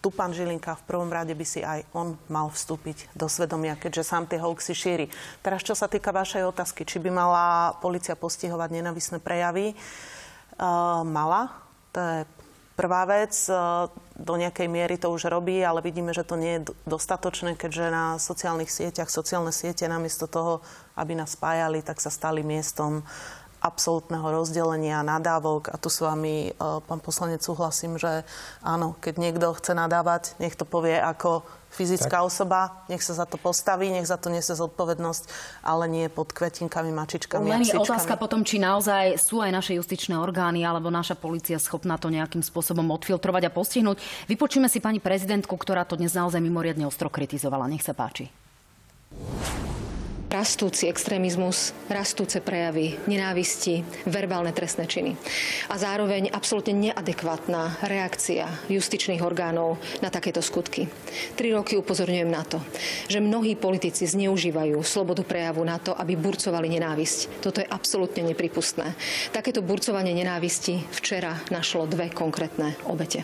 [0.05, 4.05] tu pán Žilinka v prvom rade by si aj on mal vstúpiť do svedomia, keďže
[4.05, 5.07] sám tie hoaxy šíri.
[5.41, 11.57] Teraz, čo sa týka vašej otázky, či by mala policia postihovať nenavisné prejavy, uh, mala.
[11.97, 12.19] To je
[12.77, 13.33] prvá vec.
[13.49, 17.91] Uh, do nejakej miery to už robí, ale vidíme, že to nie je dostatočné, keďže
[17.91, 20.63] na sociálnych sieťach, sociálne siete namiesto toho,
[20.95, 23.03] aby nás spájali, tak sa stali miestom
[23.65, 25.73] absolútneho rozdelenia, nadávok.
[25.73, 28.29] A tu s vami, pán poslanec, súhlasím, že
[28.61, 31.41] áno, keď niekto chce nadávať, nech to povie ako
[31.75, 32.29] fyzická tak.
[32.31, 35.27] osoba, nech sa za to postaví, nech za to nese zodpovednosť,
[35.67, 40.15] ale nie pod kvetinkami, mačičkami Len je otázka potom, či naozaj sú aj naše justičné
[40.15, 43.99] orgány alebo naša policia schopná to nejakým spôsobom odfiltrovať a postihnúť.
[44.31, 47.67] Vypočujeme si pani prezidentku, ktorá to dnes naozaj mimoriadne ostro kritizovala.
[47.67, 48.31] Nech sa páči
[50.35, 55.15] rastúci extrémizmus, rastúce prejavy nenávisti, verbálne trestné činy.
[55.71, 60.91] A zároveň absolútne neadekvátna reakcia justičných orgánov na takéto skutky.
[61.39, 62.59] Tri roky upozorňujem na to,
[63.07, 67.39] že mnohí politici zneužívajú slobodu prejavu na to, aby burcovali nenávisť.
[67.39, 68.99] Toto je absolútne nepripustné.
[69.31, 73.23] Takéto burcovanie nenávisti včera našlo dve konkrétne obete.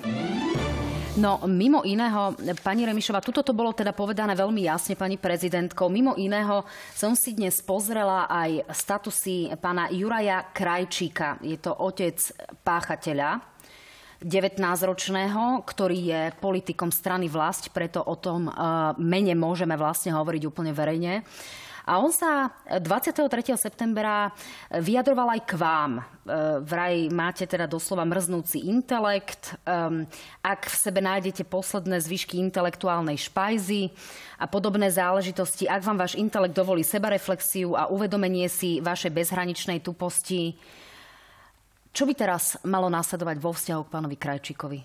[1.19, 5.91] No, mimo iného, pani Remišova, tuto to bolo teda povedané veľmi jasne, pani prezidentko.
[5.91, 6.63] Mimo iného
[6.95, 11.43] som si dnes pozrela aj statusy pána Juraja Krajčíka.
[11.43, 12.15] Je to otec
[12.63, 13.43] páchateľa,
[14.23, 18.55] 19-ročného, ktorý je politikom strany vlast, preto o tom eh,
[19.03, 21.27] mene môžeme vlastne hovoriť úplne verejne.
[21.91, 23.27] A on sa 23.
[23.59, 24.31] septembra
[24.71, 25.93] vyjadroval aj k vám.
[25.99, 26.03] E,
[26.63, 29.59] vraj máte teda doslova mrznúci intelekt.
[30.39, 33.91] Ak v sebe nájdete posledné zvyšky intelektuálnej špajzy
[34.39, 40.55] a podobné záležitosti, ak vám váš intelekt dovolí sebareflexiu a uvedomenie si vašej bezhraničnej tuposti,
[41.91, 44.81] čo by teraz malo následovať vo vzťahu k pánovi Krajčíkovi?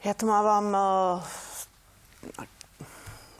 [0.00, 0.72] Ja to mávam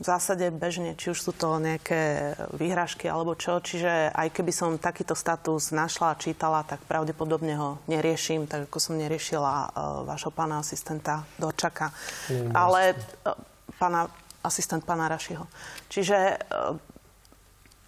[0.03, 3.63] v zásade bežne, či už sú to nejaké výhražky alebo čo.
[3.63, 8.83] Čiže aj keby som takýto status našla a čítala, tak pravdepodobne ho neriešim, tak ako
[8.83, 11.95] som neriešila uh, vášho pána asistenta Dorčaka.
[12.27, 13.39] Mm, Ale uh,
[13.79, 14.11] pána,
[14.43, 15.47] asistent pána Rašiho.
[15.87, 16.75] Čiže uh,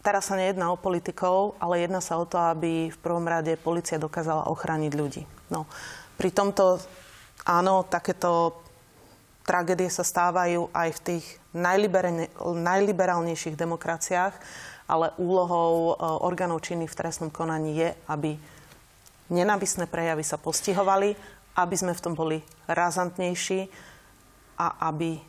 [0.07, 3.99] teraz sa nejedná o politikov, ale jedná sa o to, aby v prvom rade policia
[3.99, 5.27] dokázala ochrániť ľudí.
[5.51, 5.67] No,
[6.15, 6.79] pri tomto
[7.43, 8.64] áno, takéto
[9.45, 14.35] tragédie sa stávajú aj v tých najliberálnejších demokraciách,
[14.85, 18.37] ale úlohou e, orgánov činných v trestnom konaní je, aby
[19.33, 21.17] nenávisné prejavy sa postihovali,
[21.57, 23.71] aby sme v tom boli razantnejší
[24.59, 25.23] a aby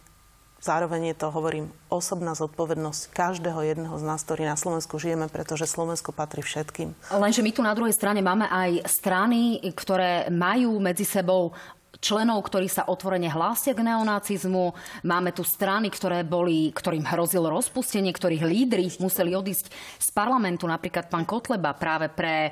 [0.65, 5.69] zároveň je to, hovorím, osobná zodpovednosť každého jedného z nás, ktorý na Slovensku žijeme, pretože
[5.69, 6.97] Slovensko patrí všetkým.
[7.13, 11.53] Lenže my tu na druhej strane máme aj strany, ktoré majú medzi sebou
[11.99, 14.71] členov, ktorí sa otvorene hlásia k neonacizmu.
[15.05, 21.11] Máme tu strany, ktoré boli, ktorým hrozilo rozpustenie, ktorých lídry museli odísť z parlamentu, napríklad
[21.11, 22.51] pán Kotleba práve pre e,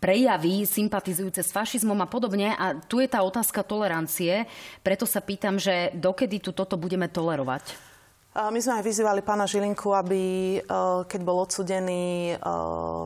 [0.00, 2.54] prejavy sympatizujúce s fašizmom a podobne.
[2.56, 4.46] A tu je tá otázka tolerancie.
[4.80, 7.86] Preto sa pýtam, že dokedy tu toto budeme tolerovať?
[8.36, 10.22] My sme aj vyzývali pána Žilinku, aby,
[10.60, 10.68] e,
[11.08, 12.44] keď bol odsudený e,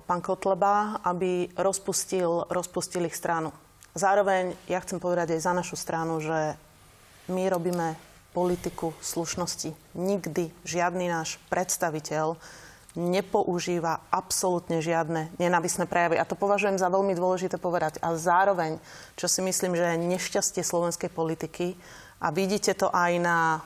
[0.02, 3.54] pán Kotleba, aby rozpustil, rozpustil ich stranu.
[3.94, 6.54] Zároveň ja chcem povedať aj za našu stranu, že
[7.30, 7.98] my robíme
[8.30, 9.74] politiku slušnosti.
[9.98, 12.38] Nikdy žiadny náš predstaviteľ
[12.98, 16.18] nepoužíva absolútne žiadne nenávisné prejavy.
[16.18, 18.02] A to považujem za veľmi dôležité povedať.
[18.02, 18.82] A zároveň,
[19.14, 21.78] čo si myslím, že je nešťastie slovenskej politiky,
[22.20, 23.64] a vidíte to aj na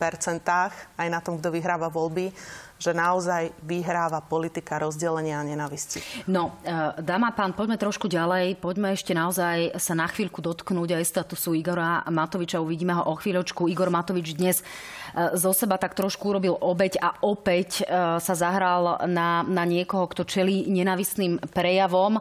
[0.00, 2.32] percentách, aj na tom, kto vyhráva voľby,
[2.80, 6.00] že naozaj vyhráva politika rozdelenia a nenavisti.
[6.24, 8.56] No, e, dáma pán, poďme trošku ďalej.
[8.56, 12.64] Poďme ešte naozaj sa na chvíľku dotknúť aj statusu Igora Matoviča.
[12.64, 13.68] Uvidíme ho o chvíľočku.
[13.68, 19.04] Igor Matovič dnes e, zo seba tak trošku urobil obeď a opäť e, sa zahral
[19.04, 22.16] na, na niekoho, kto čelí nenavistným prejavom.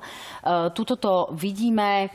[0.75, 2.11] Tuto to vidíme.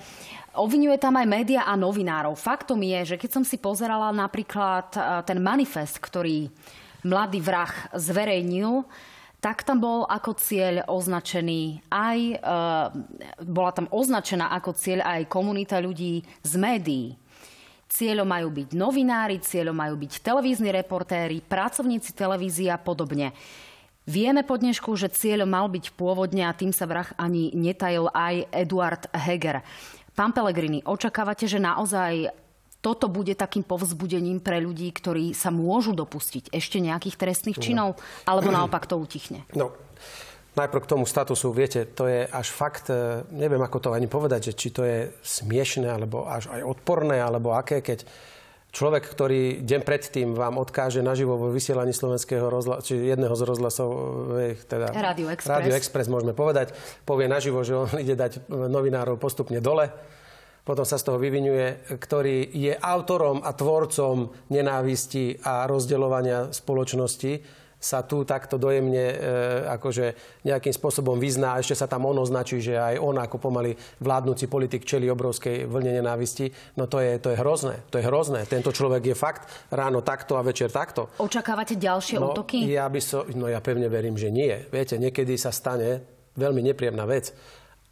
[0.54, 2.38] Obvinuje tam aj média a novinárov.
[2.38, 4.86] Faktom je, že keď som si pozerala napríklad
[5.26, 6.46] ten manifest, ktorý
[7.02, 8.86] mladý vrah zverejnil,
[9.44, 12.36] tak tam bol ako cieľ označený aj, e,
[13.44, 17.06] bola tam označená ako cieľ aj komunita ľudí z médií.
[17.84, 23.36] Cieľom majú byť novinári, cieľom majú byť televízni reportéri, pracovníci televízie a podobne.
[24.08, 28.48] Vieme po dnešku, že cieľom mal byť pôvodne, a tým sa vrah ani netajil aj
[28.48, 29.60] Eduard Heger.
[30.14, 32.30] Pán Pelegrini, očakávate, že naozaj
[32.78, 37.64] toto bude takým povzbudením pre ľudí, ktorí sa môžu dopustiť ešte nejakých trestných no.
[37.64, 37.90] činov,
[38.28, 39.42] alebo naopak to utichne?
[39.58, 39.72] No.
[40.54, 44.50] Najprv k tomu statusu, viete, to je až fakt, e, neviem ako to ani povedať,
[44.50, 48.06] že či to je smiešné, alebo až aj odporné, alebo aké, keď
[48.74, 53.88] človek, ktorý deň predtým vám odkáže naživo vo vysielaní slovenského rozhlasu, či jedného z rozhlasov,
[54.66, 55.54] teda Radio Express.
[55.62, 56.74] Radio Express môžeme povedať,
[57.06, 59.94] povie naživo, že on ide dať novinárov postupne dole
[60.64, 67.32] potom sa z toho vyvinuje, ktorý je autorom a tvorcom nenávisti a rozdeľovania spoločnosti,
[67.84, 69.16] sa tu takto dojemne e,
[69.76, 73.76] akože nejakým spôsobom vyzná a ešte sa tam on označí, že aj on ako pomaly
[74.00, 76.48] vládnúci politik čeli obrovskej vlne nenávisti,
[76.80, 77.84] no to je, to je hrozné.
[77.92, 78.48] To je hrozné.
[78.48, 81.12] Tento človek je fakt ráno takto a večer takto.
[81.20, 82.64] Očakávate ďalšie no, útoky?
[82.64, 84.64] Ja by so, no ja pevne verím, že nie.
[84.72, 86.00] Viete, niekedy sa stane
[86.40, 87.36] veľmi nepríjemná vec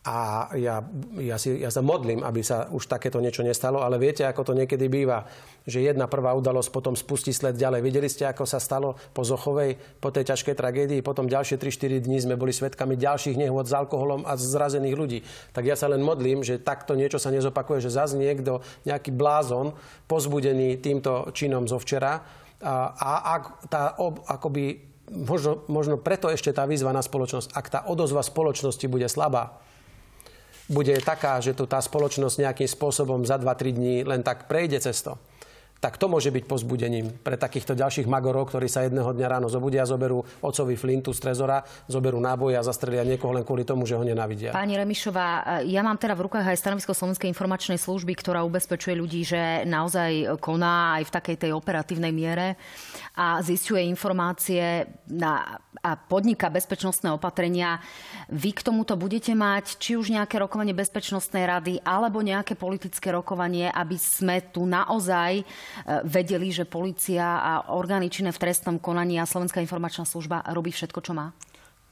[0.03, 0.83] a ja,
[1.23, 4.59] ja, si, ja sa modlím, aby sa už takéto niečo nestalo, ale viete, ako to
[4.59, 5.31] niekedy býva,
[5.62, 7.87] že jedna prvá udalosť potom spustí sled ďalej.
[7.87, 12.19] Videli ste, ako sa stalo po Zochovej, po tej ťažkej tragédii, potom ďalšie 3-4 dní
[12.19, 15.19] sme boli svetkami ďalších nehôd s alkoholom a zrazených ľudí.
[15.55, 19.71] Tak ja sa len modlím, že takto niečo sa nezopakuje, že zase niekto, nejaký blázon,
[20.11, 22.27] pozbudený týmto činom zo včera,
[22.62, 23.35] a, a
[23.67, 28.87] tá ob, akoby možno, možno preto ešte tá výzva na spoločnosť, ak tá odozva spoločnosti
[28.87, 29.59] bude slabá,
[30.68, 35.03] bude taká, že to tá spoločnosť nejakým spôsobom za 2-3 dní len tak prejde cez
[35.03, 35.18] to,
[35.83, 39.83] tak to môže byť pozbudením pre takýchto ďalších magorov, ktorí sa jedného dňa ráno zobudia,
[39.83, 44.07] zoberú ocovi flintu z trezora, zoberú náboje a zastrelia niekoho len kvôli tomu, že ho
[44.07, 44.55] nenávidia.
[44.55, 49.27] Pani Remišová, ja mám teda v rukách aj stanovisko Slovenskej informačnej služby, ktorá ubezpečuje ľudí,
[49.27, 52.55] že naozaj koná aj v takej tej operatívnej miere
[53.18, 57.83] a zistuje informácie na, a podniká bezpečnostné opatrenia.
[58.31, 63.66] Vy k tomuto budete mať či už nejaké rokovanie Bezpečnostnej rady alebo nejaké politické rokovanie,
[63.66, 65.42] aby sme tu naozaj
[66.05, 71.01] vedeli, že policia a orgány činné v trestnom konaní a Slovenská informačná služba robí všetko,
[71.01, 71.31] čo má?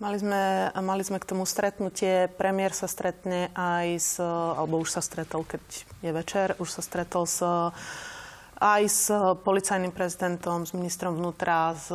[0.00, 2.32] Mali sme, mali sme k tomu stretnutie.
[2.32, 5.60] Premiér sa stretne aj s, alebo už sa stretol, keď
[6.00, 7.44] je večer, už sa stretol s
[8.60, 9.08] aj s
[9.40, 11.88] policajným prezidentom, s ministrom vnútra, s,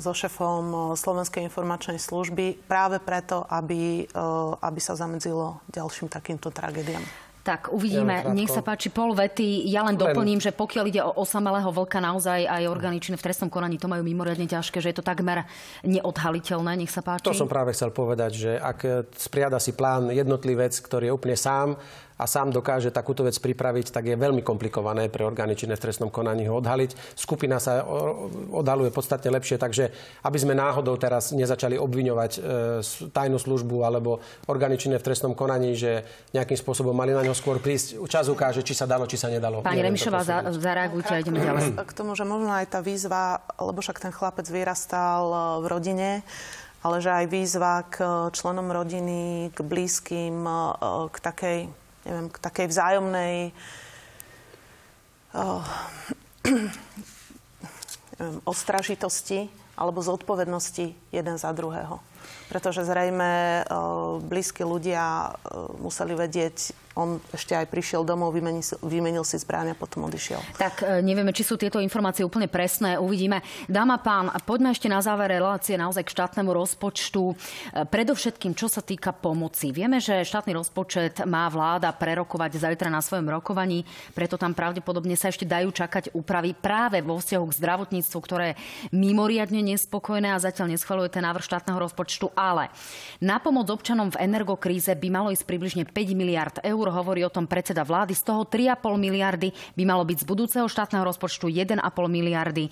[0.00, 4.24] so šefom Slovenskej informačnej služby, práve preto, aby, e,
[4.56, 7.04] aby sa zamedzilo ďalším takýmto tragédiám.
[7.46, 8.26] Tak uvidíme.
[8.26, 9.70] Ja Nech sa páči pol vety.
[9.70, 13.78] Ja len doplním, že pokiaľ ide o osamelého vlka, naozaj aj orgány v trestnom konaní
[13.78, 15.46] to majú mimoriadne ťažké, že je to takmer
[15.86, 16.74] neodhaliteľné.
[16.74, 17.30] Nech sa páči.
[17.30, 21.78] To som práve chcel povedať, že ak spriada si plán jednotlivec, ktorý je úplne sám,
[22.16, 26.08] a sám dokáže takúto vec pripraviť, tak je veľmi komplikované pre orgány činné v trestnom
[26.08, 26.96] konaní ho odhaliť.
[27.12, 27.84] Skupina sa
[28.56, 29.92] odhaluje podstatne lepšie, takže
[30.24, 32.40] aby sme náhodou teraz nezačali obviňovať e,
[33.12, 37.60] tajnú službu alebo orgány činné v trestnom konaní, že nejakým spôsobom mali na ňo skôr
[37.60, 38.00] prísť.
[38.08, 39.60] Čas ukáže, či sa dalo, či sa nedalo.
[39.60, 41.76] Pani Remišová, za, zareagujte a ideme ďalej.
[41.76, 46.10] K tomu, že možno aj tá výzva, lebo však ten chlapec vyrastal e, v rodine,
[46.80, 48.00] ale že aj výzva k
[48.32, 50.56] členom rodiny, k blízkym, e,
[51.12, 51.58] k takej
[52.06, 53.50] neviem, k takej vzájomnej
[55.34, 55.66] oh,
[58.16, 61.98] neviem, ostražitosti alebo zodpovednosti jeden za druhého.
[62.46, 69.20] Pretože zrejme oh, blízki ľudia oh, museli vedieť, on ešte aj prišiel domov, vymenil, vymenil
[69.20, 70.40] si zbráň a potom odišiel.
[70.56, 72.96] Tak e, nevieme, či sú tieto informácie úplne presné.
[72.96, 73.44] Uvidíme.
[73.68, 77.22] Dáma pán, poďme ešte na záver relácie naozaj k štátnemu rozpočtu.
[77.28, 77.34] E,
[77.84, 79.76] predovšetkým, čo sa týka pomoci.
[79.76, 83.84] Vieme, že štátny rozpočet má vláda prerokovať zajtra na svojom rokovaní,
[84.16, 88.58] preto tam pravdepodobne sa ešte dajú čakať úpravy práve vo vzťahu k zdravotníctvu, ktoré je
[88.96, 92.32] mimoriadne nespokojné a zatiaľ neschvaluje ten návrh štátneho rozpočtu.
[92.32, 92.72] Ale
[93.20, 97.34] na pomoc občanom v energokríze by malo ísť približne 5 miliard eur eur, hovorí o
[97.34, 98.14] tom predseda vlády.
[98.14, 102.70] Z toho 3,5 miliardy by malo byť z budúceho štátneho rozpočtu 1,5 miliardy.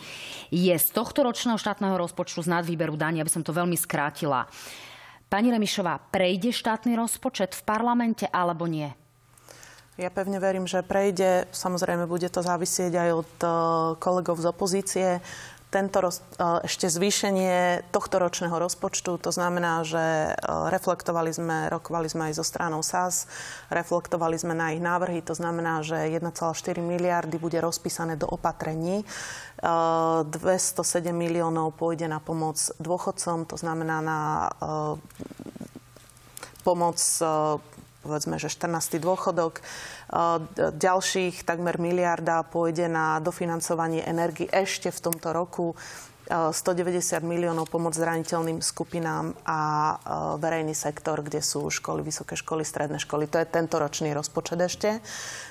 [0.55, 4.47] Je z tohto ročného štátneho rozpočtu z nadvýberu daní, aby som to veľmi skrátila.
[5.27, 8.95] Pani Remišová, prejde štátny rozpočet v parlamente alebo nie?
[9.95, 11.47] Ja pevne verím, že prejde.
[11.55, 13.51] Samozrejme, bude to závisieť aj od eh,
[14.03, 15.09] kolegov z opozície
[15.75, 19.19] tento roz, e, ešte zvýšenie tohto ročného rozpočtu.
[19.19, 20.33] To znamená, že e,
[20.71, 23.27] reflektovali sme, rokovali sme aj so stranou SAS,
[23.75, 25.19] reflektovali sme na ich návrhy.
[25.27, 26.31] To znamená, že 1,4
[26.79, 29.03] miliardy bude rozpísané do opatrení.
[29.59, 34.21] 207 e, miliónov pôjde na pomoc dôchodcom, to znamená na
[36.63, 36.97] pomoc
[38.05, 39.01] povedzme, že 14.
[39.01, 39.65] dôchodok.
[40.77, 45.73] Ďalších takmer miliarda pôjde na dofinancovanie energii ešte v tomto roku.
[46.25, 49.61] 190 miliónov pomoc zraniteľným skupinám a
[50.41, 53.29] verejný sektor, kde sú školy, vysoké školy, stredné školy.
[53.29, 55.05] To je tento ročný rozpočet ešte,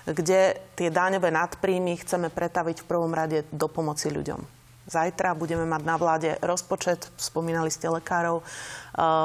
[0.10, 4.66] kde tie daňové nadpríjmy chceme pretaviť v prvom rade do pomoci ľuďom.
[4.84, 8.42] Zajtra budeme mať na vláde rozpočet, spomínali ste lekárov,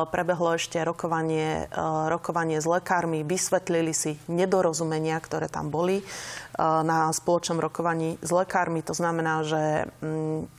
[0.08, 6.04] prebehlo ešte rokovanie, e, rokovanie s lekármi, vysvetlili si nedorozumenia, ktoré tam boli e,
[6.60, 8.80] na spoločnom rokovaní s lekármi.
[8.88, 10.57] To znamená, že mm,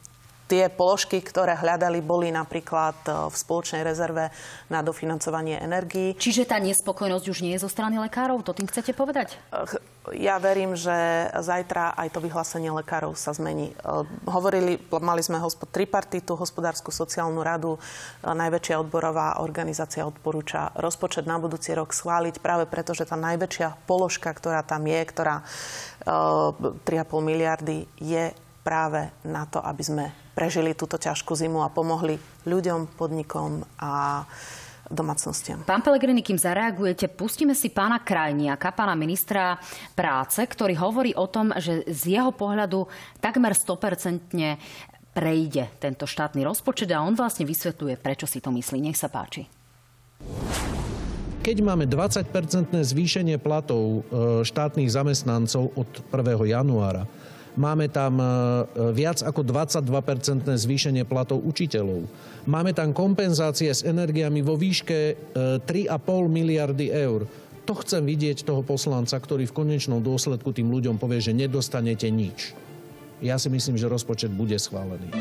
[0.50, 4.34] tie položky, ktoré hľadali, boli napríklad e, v spoločnej rezerve
[4.74, 6.18] na dofinancovanie energií.
[6.18, 8.41] Čiže tá nespokojnosť už nie je zo strany lekárov?
[8.41, 9.38] To tým chcete povedať?
[10.10, 13.78] Ja verím, že zajtra aj to vyhlásenie lekárov sa zmení.
[14.26, 17.78] Hovorili, mali sme hospod, tripartitu, hospodárskú sociálnu radu.
[18.26, 24.34] Najväčšia odborová organizácia odporúča rozpočet na budúci rok schváliť práve preto, že tá najväčšia položka,
[24.34, 25.45] ktorá tam je, ktorá
[26.10, 26.89] 3,5
[27.22, 28.34] miliardy je
[28.66, 30.06] práve na to, aby sme
[30.39, 32.15] prežili túto ťažkú zimu a pomohli
[32.47, 34.23] ľuďom, podnikom a
[34.87, 35.67] domácnostiam.
[35.67, 39.59] Pán Pelegrini, kým zareagujete, pustíme si pána Krajniaka, pána ministra
[39.91, 42.87] práce, ktorý hovorí o tom, že z jeho pohľadu
[43.19, 44.31] takmer 100%
[45.11, 48.79] prejde tento štátny rozpočet a on vlastne vysvetľuje, prečo si to myslí.
[48.79, 49.43] Nech sa páči.
[51.43, 56.47] Keď máme 20-percentné zvýšenie platov e, štátnych zamestnancov od 1.
[56.51, 57.07] januára,
[57.60, 58.26] Máme tam e,
[58.95, 62.07] viac ako 22-percentné zvýšenie platov učiteľov.
[62.47, 64.99] Máme tam kompenzácie s energiami vo výške
[65.68, 67.28] 3,5 e, miliardy eur.
[67.68, 72.55] To chcem vidieť toho poslanca, ktorý v konečnom dôsledku tým ľuďom povie, že nedostanete nič.
[73.20, 75.12] Ja si myslím, že rozpočet bude schválený.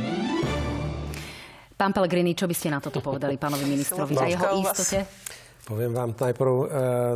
[1.74, 4.98] Pán Pellegrini, čo by ste na toto povedali pánovi ministrovi za jeho istote?
[5.66, 6.66] Poviem vám najprv, e,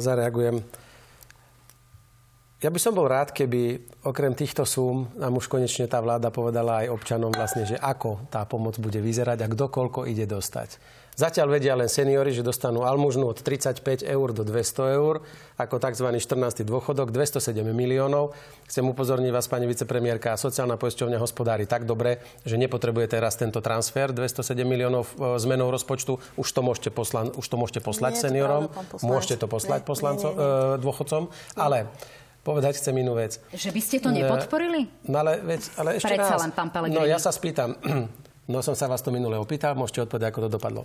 [0.02, 0.58] zareagujem
[2.62, 6.86] ja by som bol rád, keby okrem týchto súm nám už konečne tá vláda povedala
[6.86, 10.78] aj občanom vlastne, že ako tá pomoc bude vyzerať a kto koľko ide dostať.
[11.12, 15.20] Zatiaľ vedia len seniory, že dostanú almužnu od 35 eur do 200 eur,
[15.60, 16.08] ako tzv.
[16.08, 16.64] 14.
[16.64, 18.32] dôchodok, 207 miliónov.
[18.64, 24.08] Chcem upozorniť vás, pani vicepremiérka, sociálna poisťovňa hospodári tak dobre, že nepotrebuje teraz tento transfer
[24.08, 26.16] 207 miliónov e, zmenou rozpočtu.
[26.40, 28.72] Už to môžete, poslan, už to môžete poslať Nie, seniorom,
[29.04, 30.32] môžete to poslať nie, nie, nie.
[30.32, 31.28] E, dôchodcom,
[31.60, 31.92] ale
[32.42, 33.38] povedať chcem inú vec.
[33.54, 34.90] Že by ste to nepodporili?
[35.06, 36.42] No ale, veď, ale ešte Predsa raz.
[36.42, 36.98] len, pán Pellegrini.
[36.98, 37.78] No ja sa spýtam.
[38.42, 40.82] No som sa vás to minule opýtal, môžete odpovedať, ako to dopadlo.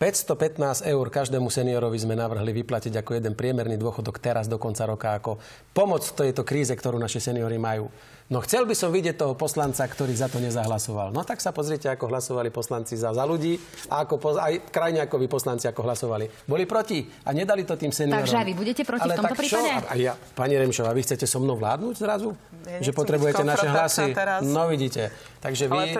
[0.00, 5.12] 515 eur každému seniorovi sme navrhli vyplatiť ako jeden priemerný dôchodok teraz do konca roka
[5.12, 5.36] ako
[5.76, 7.92] pomoc v tejto kríze, ktorú naši seniori majú.
[8.32, 11.12] No chcel by som vidieť toho poslanca, ktorý za to nezahlasoval.
[11.12, 13.60] No tak sa pozrite, ako hlasovali poslanci za, za ľudí
[13.92, 16.48] a ako, aj krajňakovi poslanci, ako hlasovali.
[16.48, 18.24] Boli proti a nedali to tým seniorom.
[18.24, 19.68] Takže vy budete proti Ale v tomto prípade?
[19.84, 22.32] A ja, pani Remšová, vy chcete so mnou vládnuť zrazu?
[22.64, 24.16] Ja že potrebujete naše hlasy?
[24.16, 24.40] Teraz.
[24.48, 25.12] No vidíte.
[25.40, 25.96] Takže vy,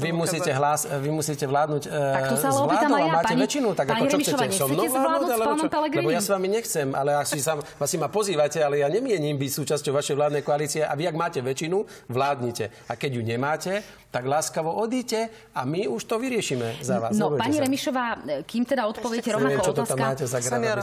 [0.00, 3.68] vy, musíte hlas, vy musíte vládnuť tak to sa s vládou a máte pani, väčšinu.
[3.76, 4.44] Tak ako čo chcete?
[4.56, 5.28] So mnou vládnuť?
[5.28, 5.68] Alebo čo?
[6.00, 9.50] Lebo ja s vami nechcem, ale asi, sa, asi ma pozývate, ale ja nemienim byť
[9.52, 12.88] súčasťou vašej vládnej koalície a vy, ak máte väčšinu, vládnite.
[12.88, 13.72] A keď ju nemáte,
[14.08, 17.12] tak láskavo odíte a my už to vyriešime za vás.
[17.12, 17.68] No, pani sa.
[17.68, 18.06] Remišová,
[18.48, 20.00] kým teda odpoviete rovnako čo otázka...
[20.00, 20.80] máte za grad,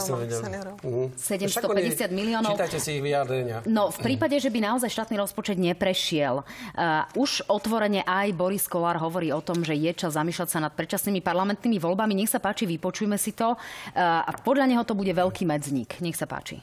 [0.86, 1.08] Uh-huh.
[1.16, 2.54] 750 miliónov.
[2.54, 3.64] Čítajte si ich vyjadrenia.
[3.66, 8.98] No, v prípade, že by naozaj štátny rozpočet neprešiel, uh, už otvorene aj Boris Kolár
[8.98, 12.18] hovorí o tom, že je čas zamýšľať sa nad predčasnými parlamentnými voľbami.
[12.18, 13.54] Nech sa páči, vypočujme si to.
[13.94, 16.00] A podľa neho to bude veľký medzník.
[16.02, 16.60] Nech sa páči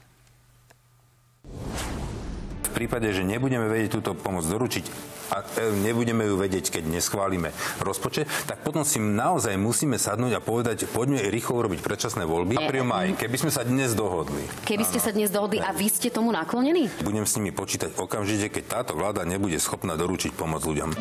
[2.73, 7.49] prípade, že nebudeme vedieť túto pomoc doručiť a e, nebudeme ju vedieť, keď neschválime
[7.81, 12.61] rozpočet, tak potom si naozaj musíme sadnúť a povedať, poďme rýchlo urobiť predčasné voľby.
[12.61, 14.45] A maj, keby sme sa dnes dohodli.
[14.69, 16.93] Keby ste sa dnes dohodli a vy ste tomu naklonení?
[17.01, 20.93] Budem s nimi počítať okamžite, keď táto vláda nebude schopná doručiť pomoc ľuďom.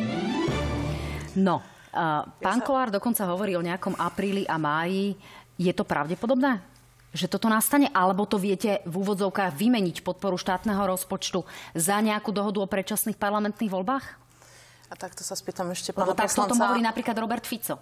[1.37, 5.13] No, uh, pán Kolár dokonca hovorí o nejakom apríli a máji.
[5.57, 6.73] Je to pravdepodobné?
[7.13, 11.45] že toto nastane, alebo to viete v úvodzovkách vymeniť podporu štátneho rozpočtu
[11.77, 14.22] za nejakú dohodu o predčasných parlamentných voľbách?
[14.93, 16.53] A takto sa spýtam ešte pána Lebo tak poslanca.
[16.53, 17.81] to hovorí napríklad Robert Fico.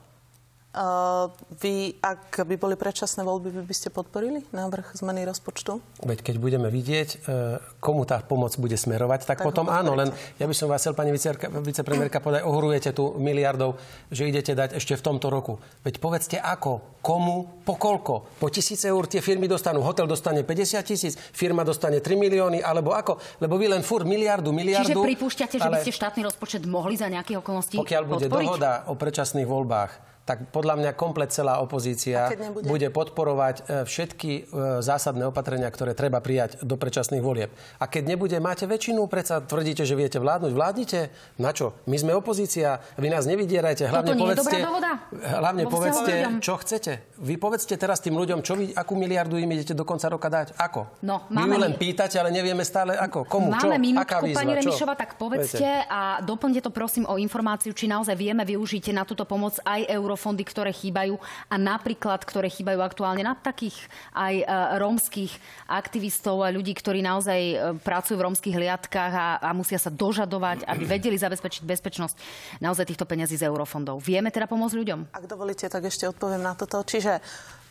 [0.72, 1.28] Uh,
[1.60, 5.84] vy, ak by boli predčasné voľby, by, by ste podporili návrh zmeny rozpočtu?
[6.00, 10.00] Veď keď budeme vidieť, uh, komu tá pomoc bude smerovať, tak, tak potom áno.
[10.00, 10.08] Len
[10.40, 13.76] ja by som vás chcel, pani vicepremiérka, povedať, ohrujete tu miliardov,
[14.16, 15.60] že idete dať ešte v tomto roku.
[15.84, 18.40] Veď povedzte ako, komu, po koľko.
[18.40, 19.84] Po tisíc eur tie firmy dostanú.
[19.84, 23.20] Hotel dostane 50 tisíc, firma dostane 3 milióny, alebo ako?
[23.44, 24.88] Lebo vy len fur miliardu, miliardu.
[24.88, 25.64] Čiže pripúšťate, ale...
[25.68, 28.48] že by ste štátny rozpočet mohli za nejakých okolností Pokiaľ bude podporiť?
[28.48, 32.32] dohoda o predčasných voľbách, tak podľa mňa komplet celá opozícia
[32.64, 34.42] bude podporovať e, všetky e,
[34.80, 37.52] zásadné opatrenia, ktoré treba prijať do predčasných volieb.
[37.84, 40.52] A keď nebude, máte väčšinu, predsa tvrdíte, že viete vládnuť.
[40.56, 41.00] Vládnite?
[41.44, 41.76] Na čo?
[41.84, 43.92] My sme opozícia, vy nás nevydierajte.
[43.92, 47.20] Hlavne Toto povedzte, nie je dobrá hlavne povedzte, čo chcete.
[47.20, 50.56] Vy povedzte teraz tým ľuďom, čo vy, akú miliardu im idete do konca roka dať.
[50.56, 51.04] Ako?
[51.04, 53.28] No, máme my len pýtate, ale nevieme stále ako.
[53.28, 53.52] Komu?
[53.52, 53.82] Máme čo?
[53.82, 54.40] minútku, Aká výzva?
[54.40, 55.92] pani Remišova, tak povedzte Viete.
[55.92, 60.16] a doplňte to prosím o informáciu, či naozaj vieme využiť na túto pomoc aj euro
[60.22, 61.18] eurofondy, ktoré chýbajú
[61.50, 63.74] a napríklad, ktoré chýbajú aktuálne na takých
[64.14, 64.46] aj e,
[64.78, 65.34] rómskych
[65.66, 70.70] aktivistov a ľudí, ktorí naozaj e, pracujú v rómskych hliadkách a, a musia sa dožadovať,
[70.70, 72.16] aby vedeli zabezpečiť bezpečnosť
[72.62, 73.98] naozaj týchto peniazí z eurofondov.
[74.06, 75.00] Vieme teda pomôcť ľuďom?
[75.10, 76.86] Ak dovolíte, tak ešte odpoviem na toto.
[76.86, 77.18] Čiže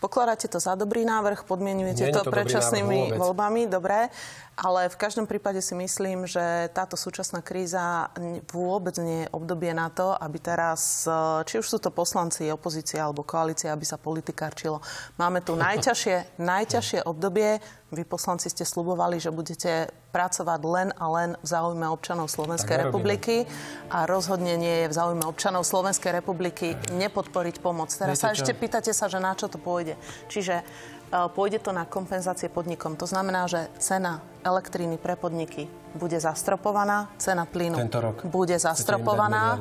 [0.01, 4.09] Pokladáte to za dobrý návrh, podmienujete to, to predčasnými voľbami, dobre,
[4.57, 8.09] ale v každom prípade si myslím, že táto súčasná kríza
[8.49, 13.05] vôbec nie je obdobie na to, aby teraz, e, či už sú to poslanci, opozícia
[13.05, 14.81] alebo koalícia, aby sa politikárčilo.
[15.21, 21.31] Máme tu najťažšie, najťažšie obdobie, vy poslanci ste slubovali, že budete pracovať len a len
[21.43, 23.47] v záujme občanov Slovenskej republiky
[23.91, 27.91] a rozhodne nie je v záujme občanov Slovenskej republiky nepodporiť pomoc.
[27.91, 29.99] Teraz Viete sa ešte pýtate sa, že na čo to pôjde.
[30.31, 32.95] Čiže uh, pôjde to na kompenzácie podnikom.
[32.95, 35.67] To znamená, že cena elektriny pre podniky
[35.99, 38.23] bude zastropovaná, cena plynu tento rok.
[38.31, 39.59] bude zastropovaná.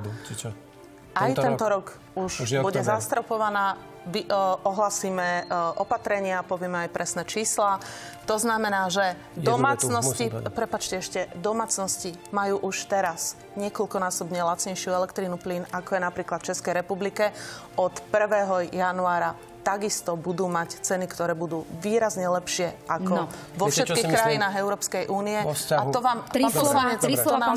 [1.19, 3.75] Aj tento, tento rok, rok už, už bude zastropovaná
[4.07, 7.77] vy, uh, ohlasíme uh, opatrenia, povieme aj presné čísla.
[8.25, 15.97] To znamená, že domácnosti, prepačte ešte, domácnosti majú už teraz niekoľkonásobne lacnejšiu elektrínu plyn, ako
[15.97, 17.33] je napríklad v Českej republike.
[17.75, 18.69] Od 1.
[18.71, 23.31] januára takisto budú mať ceny, ktoré budú výrazne lepšie ako no.
[23.59, 25.39] vo Viete, všetkých krajinách Európskej únie.
[25.39, 26.25] A to vám...
[26.29, 27.53] Tri slova, tri slova,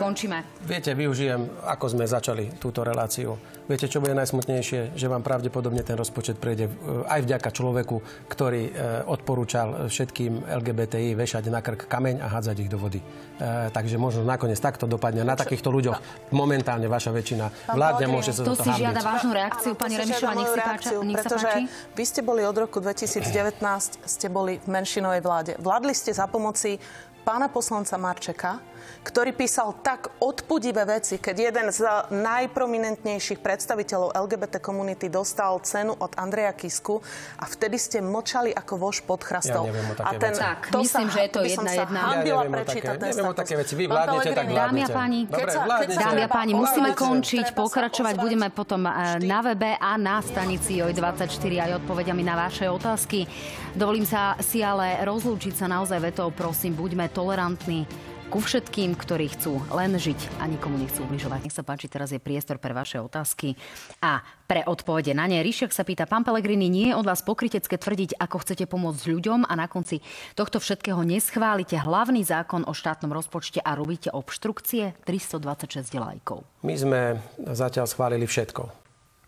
[0.00, 0.42] končíme.
[0.64, 3.36] Viete, využijem, ako sme začali túto reláciu.
[3.66, 4.94] Viete, čo bude najsmutnejšie?
[4.94, 6.72] Že vám pravdepodobne ten rozpočet prejde e,
[7.02, 7.96] aj vďaka človeku,
[8.30, 8.72] ktorý e,
[9.10, 13.02] odporúčal všetkým LGBTI vešať na krk kameň a hádzať ich do vody.
[13.02, 15.98] E, takže možno nakoniec takto dopadne na takýchto ľuďoch
[16.30, 17.74] momentálne vaša väčšina.
[17.74, 20.94] Vládne môže sa to si žiada vážnu reakciu, pani Remišová, nech si páči.
[21.26, 21.66] Pretože
[21.98, 23.58] vy ste boli od roku 2019,
[24.06, 25.52] ste boli v menšinovej vláde.
[25.58, 26.78] Vládli ste za pomoci
[27.26, 28.62] pána poslanca Marčeka,
[29.06, 36.10] ktorý písal tak odpudivé veci, keď jeden z najprominentnejších predstaviteľov LGBT komunity dostal cenu od
[36.18, 36.98] Andreja Kisku
[37.38, 39.70] a vtedy ste močali ako vož pod chrastou.
[39.70, 40.42] Ja neviem o také a ten, veci.
[40.42, 42.00] Tak, to myslím, sa, že je to jedna jedna.
[42.02, 43.72] Ja neviem o také, neviem o také veci.
[43.78, 44.66] Vy vládnete, tak vládnete.
[44.66, 46.02] Dámy a páni, Dobre, vládnete.
[46.02, 48.14] dámy a páni musíme končiť, pokračovať.
[48.18, 53.22] Budeme potom eh, na webe a na stanici OJ24 aj odpovediami na vaše otázky.
[53.70, 57.86] Dovolím sa si ale rozlúčiť sa naozaj vetou, prosím, buďme tolerantní
[58.26, 61.46] ku všetkým, ktorí chcú len žiť a nikomu nechcú ubližovať.
[61.46, 63.54] Nech sa páči, teraz je priestor pre vaše otázky
[64.02, 64.18] a
[64.50, 65.38] pre odpovede na ne.
[65.38, 69.46] Ríšek sa pýta, pán Pelegrini, nie je od vás pokrytecké tvrdiť, ako chcete pomôcť ľuďom
[69.46, 70.02] a na konci
[70.34, 76.42] tohto všetkého neschválite hlavný zákon o štátnom rozpočte a robíte obštrukcie 326 lajkov.
[76.66, 77.00] My sme
[77.38, 78.66] zatiaľ schválili všetko.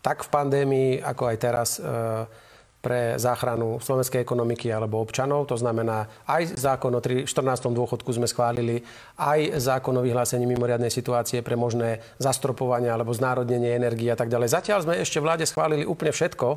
[0.03, 2.48] Tak v pandémii, ako aj teraz e-
[2.79, 5.51] pre záchranu slovenskej ekonomiky alebo občanov.
[5.51, 7.27] To znamená, aj zákon o 14.
[7.75, 8.87] dôchodku sme schválili,
[9.19, 14.55] aj zákon o vyhlásení mimoriadnej situácie pre možné zastropovanie alebo znárodnenie energie a tak ďalej.
[14.55, 16.49] Zatiaľ sme ešte vláde schválili úplne všetko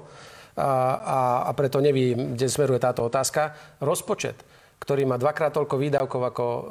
[0.62, 3.56] a, a, preto nevím, kde smeruje táto otázka.
[3.82, 4.38] Rozpočet,
[4.78, 6.62] ktorý má dvakrát toľko výdavkov ako e,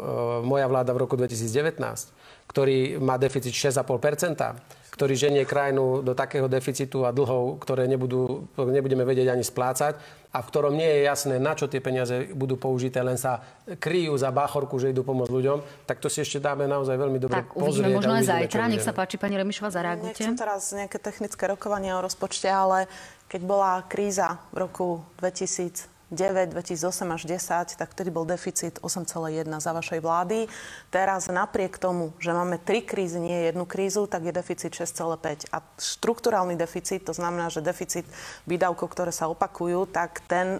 [0.46, 1.80] moja vláda v roku 2019,
[2.46, 9.00] ktorý má deficit 6,5 ktorý ženie krajinu do takého deficitu a dlhov, ktoré nebudú, nebudeme
[9.08, 9.96] vedieť ani splácať
[10.28, 13.40] a v ktorom nie je jasné, na čo tie peniaze budú použité, len sa
[13.80, 17.40] kryjú za báchorku, že idú pomôcť ľuďom, tak to si ešte dáme naozaj veľmi dobre
[17.40, 17.96] tak, pozrieť.
[17.96, 18.68] možno aj zajtra.
[18.68, 20.20] Nech sa páči, pani Remišova, zareagujte.
[20.20, 22.84] Nechcem teraz nejaké technické rokovania o rozpočte, ale
[23.32, 29.46] keď bola kríza v roku 2000 2009, 2008 až 10, tak vtedy bol deficit 8,1
[29.62, 30.50] za vašej vlády.
[30.90, 35.54] Teraz napriek tomu, že máme tri krízy, nie jednu krízu, tak je deficit 6,5.
[35.54, 38.10] A štruktúrálny deficit, to znamená, že deficit
[38.50, 40.58] výdavkov, ktoré sa opakujú, tak ten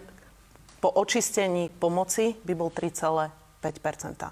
[0.79, 4.31] po očistení pomoci by bol 3,5%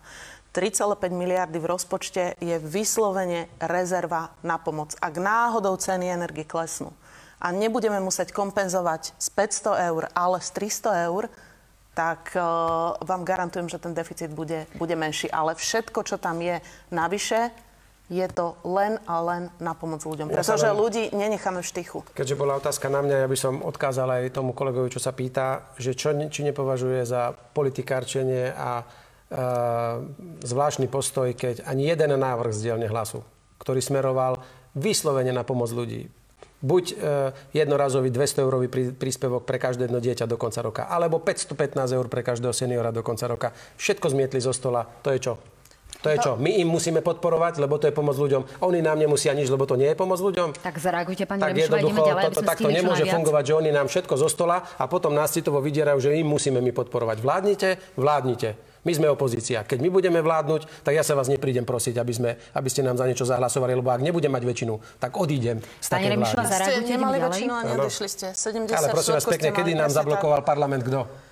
[0.58, 4.96] 3,5 miliardy v rozpočte je vyslovene rezerva na pomoc.
[4.98, 6.90] Ak náhodou ceny energie klesnú,
[7.38, 11.30] a nebudeme musieť kompenzovať z 500 eur, ale z 300 eur,
[11.94, 15.26] tak uh, vám garantujem, že ten deficit bude, bude menší.
[15.34, 16.62] Ale všetko, čo tam je
[16.94, 17.50] navyše,
[18.08, 20.30] je to len a len na pomoc ľuďom.
[20.30, 20.78] Ja pretože len...
[20.78, 21.98] ľudí nenecháme v štychu.
[22.14, 25.74] Keďže bola otázka na mňa, ja by som odkázal aj tomu kolegovi, čo sa pýta,
[25.76, 30.00] že čo, či nepovažuje za politikárčenie a uh,
[30.40, 33.20] zvláštny postoj, keď ani jeden návrh z dielne hlasu,
[33.60, 34.40] ktorý smeroval
[34.72, 36.08] vyslovene na pomoc ľudí,
[36.58, 36.94] buď e,
[37.54, 42.26] jednorazový 200 eurový príspevok pre každé jedno dieťa do konca roka, alebo 515 eur pre
[42.26, 43.54] každého seniora do konca roka.
[43.78, 44.82] Všetko zmietli zo stola.
[44.82, 45.34] To je čo?
[45.98, 46.32] To je čo?
[46.38, 48.62] My im musíme podporovať, lebo to je pomoc ľuďom.
[48.62, 50.54] Oni nám nemusia nič, lebo to nie je pomoc ľuďom.
[50.62, 54.14] Tak zareagujte, pani tak Remišová, ideme ďalej, toto, takto nemôže fungovať, že oni nám všetko
[54.14, 57.18] zo stola a potom nás citovo vydierajú, že im musíme my podporovať.
[57.18, 58.67] Vládnite, vládnite.
[58.88, 59.68] My sme opozícia.
[59.68, 62.96] Keď my budeme vládnuť, tak ja sa vás neprídem prosiť, aby, sme, aby ste nám
[62.96, 66.48] za niečo zahlasovali, lebo ak nebudem mať väčšinu, tak odídem z takej vlády.
[66.48, 68.26] Ste nemali väčšinu a neodišli ste.
[68.32, 71.27] 70 Ale prosím vás pekne, kedy nám zablokoval parlament kto?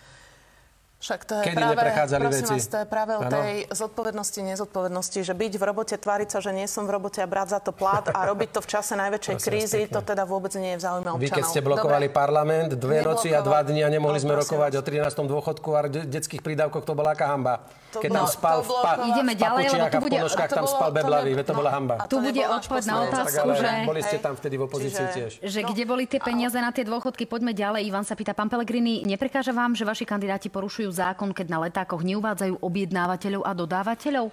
[1.07, 2.51] Však to je Kedy práve, neprechádzali veci?
[2.51, 3.31] Vás, to je práve o Áno.
[3.31, 7.31] tej zodpovednosti, nezodpovednosti, že byť v robote, tváriť sa, že nie som v robote a
[7.31, 10.51] brať za to plat a robiť to v čase najväčšej Prosím krízy, to teda vôbec
[10.59, 11.23] nie je v záujme občanov.
[11.23, 12.19] Vy keď ste blokovali Dobre.
[12.19, 14.83] parlament dve noci a dva dni a nemohli No, sme rokovať vás.
[14.83, 15.31] o 13.
[15.31, 17.63] dôchodku a de- detských prídavkoch, to bola aká hamba.
[17.97, 20.17] To Keď tam spal to v, pa- Ideme ďalej, lebo papučiach tu a v bude-
[20.21, 21.95] ponožkách tam spal beblavý, to bola hamba.
[22.05, 23.69] Tu bude odpoveď na otázku, že...
[23.89, 25.31] boli ste tam vtedy v opozícii tiež.
[25.41, 27.25] Že kde boli tie peniaze na tie dôchodky?
[27.25, 27.89] Poďme ďalej.
[27.89, 32.05] Ivan sa pýta, pán Pelegrini, neprekáža vám, že vaši kandidáti porušujú zákon, keď na letákoch
[32.05, 34.29] neuvádzajú objednávateľov a dodávateľov?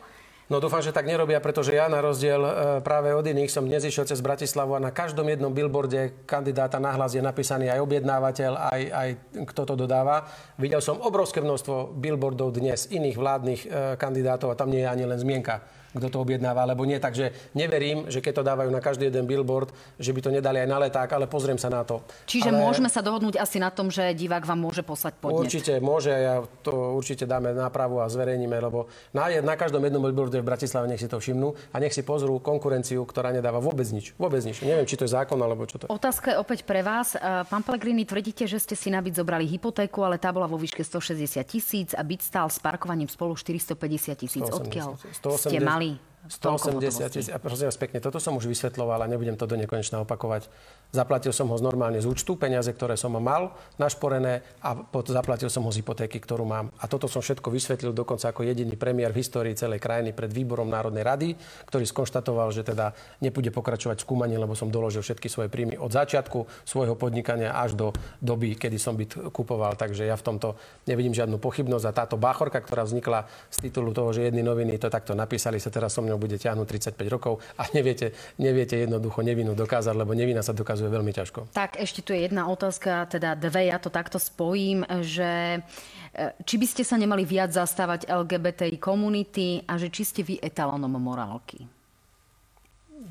[0.53, 2.51] No dúfam, že tak nerobia, pretože ja na rozdiel e,
[2.85, 7.17] práve od iných som dnes išiel cez Bratislavu a na každom jednom billboarde kandidáta nahlas
[7.17, 9.09] je napísaný aj objednávateľ, aj, aj
[9.49, 10.29] kto to dodáva.
[10.61, 15.09] Videl som obrovské množstvo billboardov dnes iných vládnych e, kandidátov a tam nie je ani
[15.09, 16.97] len zmienka kto to objednáva, alebo nie.
[16.97, 19.69] Takže neverím, že keď to dávajú na každý jeden billboard,
[20.01, 22.01] že by to nedali aj na leták, ale pozriem sa na to.
[22.25, 22.59] Čiže ale...
[22.59, 25.45] môžeme sa dohodnúť asi na tom, že divák vám môže poslať podnet.
[25.45, 30.41] Určite môže, ja to určite dáme nápravu a zverejníme, lebo na, na každom jednom billboarde
[30.41, 34.17] v Bratislave nech si to všimnú a nech si pozrú konkurenciu, ktorá nedáva vôbec nič.
[34.17, 34.61] Vôbec nič.
[34.65, 35.89] Neviem, či to je zákon alebo čo to je.
[35.93, 37.13] Otázka je opäť pre vás.
[37.13, 40.57] E, Pán Pellegrini, tvrdíte, že ste si na byt zobrali hypotéku, ale tá bola vo
[40.57, 44.43] výške 160 tisíc a byt stál s parkovaním spolu 450 tisíc.
[44.43, 44.63] 180.
[44.63, 45.49] Odkiaľ 180.
[45.49, 45.82] ste mali
[46.27, 47.31] 180 tisíc.
[47.37, 50.47] Prosím vás pekne, toto som už vysvetloval a nebudem to do nekonečna opakovať.
[50.93, 53.49] Zaplatil som ho normálne z účtu, peniaze, ktoré som mal
[53.81, 56.69] našporené a pod, zaplatil som ho z hypotéky, ktorú mám.
[56.77, 60.69] A toto som všetko vysvetlil dokonca ako jediný premiér v histórii celej krajiny pred výborom
[60.69, 61.29] Národnej rady,
[61.65, 62.93] ktorý skonštatoval, že teda
[63.25, 67.89] nebude pokračovať v lebo som doložil všetky svoje príjmy od začiatku svojho podnikania až do
[68.21, 69.73] doby, kedy som byt kupoval.
[69.73, 71.85] Takže ja v tomto nevidím žiadnu pochybnosť.
[71.89, 75.73] A táto báchorka, ktorá vznikla z titulu toho, že jedny noviny to takto napísali, sa
[75.73, 80.45] teraz so mnou bude ťahnuť 35 rokov a neviete, neviete jednoducho nevinu dokázať, lebo nevina
[80.45, 81.51] sa dokazuje veľmi ťažko.
[81.53, 86.55] Tak, ešte tu je jedna otázka, teda dve, ja to takto spojím, že e, či
[86.57, 91.63] by ste sa nemali viac zastávať LGBTI komunity a že či ste vy etalónom morálky?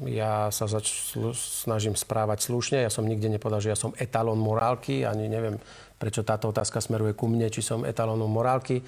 [0.00, 2.80] Ja sa zač- snažím správať slušne.
[2.80, 5.04] Ja som nikde nepovedal, že ja som etalón morálky.
[5.04, 5.60] Ani neviem,
[6.00, 8.80] prečo táto otázka smeruje ku mne, či som etalónom morálky.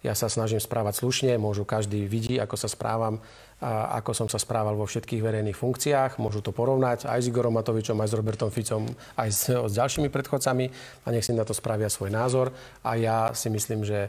[0.00, 1.40] Ja sa snažím správať slušne.
[1.40, 3.20] Môžu každý vidí, ako sa správam,
[3.64, 6.16] ako som sa správal vo všetkých verejných funkciách.
[6.16, 8.88] Môžu to porovnať aj s Igorom Matovičom, aj s Robertom Ficom,
[9.20, 10.66] aj s, s ďalšími predchodcami
[11.04, 12.56] a nech si na to spravia svoj názor.
[12.80, 14.08] A ja si myslím, že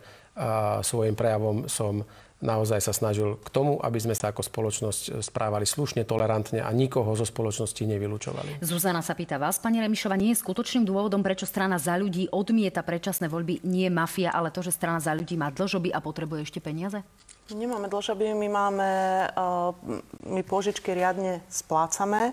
[0.88, 2.08] svojim prejavom som
[2.42, 7.14] naozaj sa snažil k tomu, aby sme sa ako spoločnosť správali slušne, tolerantne a nikoho
[7.14, 8.66] zo spoločnosti nevylúčovali.
[8.66, 12.82] Zuzana sa pýta vás, pani Remišova, nie je skutočným dôvodom, prečo strana za ľudí odmieta
[12.82, 16.60] predčasné voľby, nie mafia, ale to, že strana za ľudí má dlžoby a potrebuje ešte
[16.64, 17.06] peniaze?
[17.52, 18.90] Nemáme dlžoby, my máme,
[19.36, 19.76] uh,
[20.24, 22.32] my pôžičky riadne splácame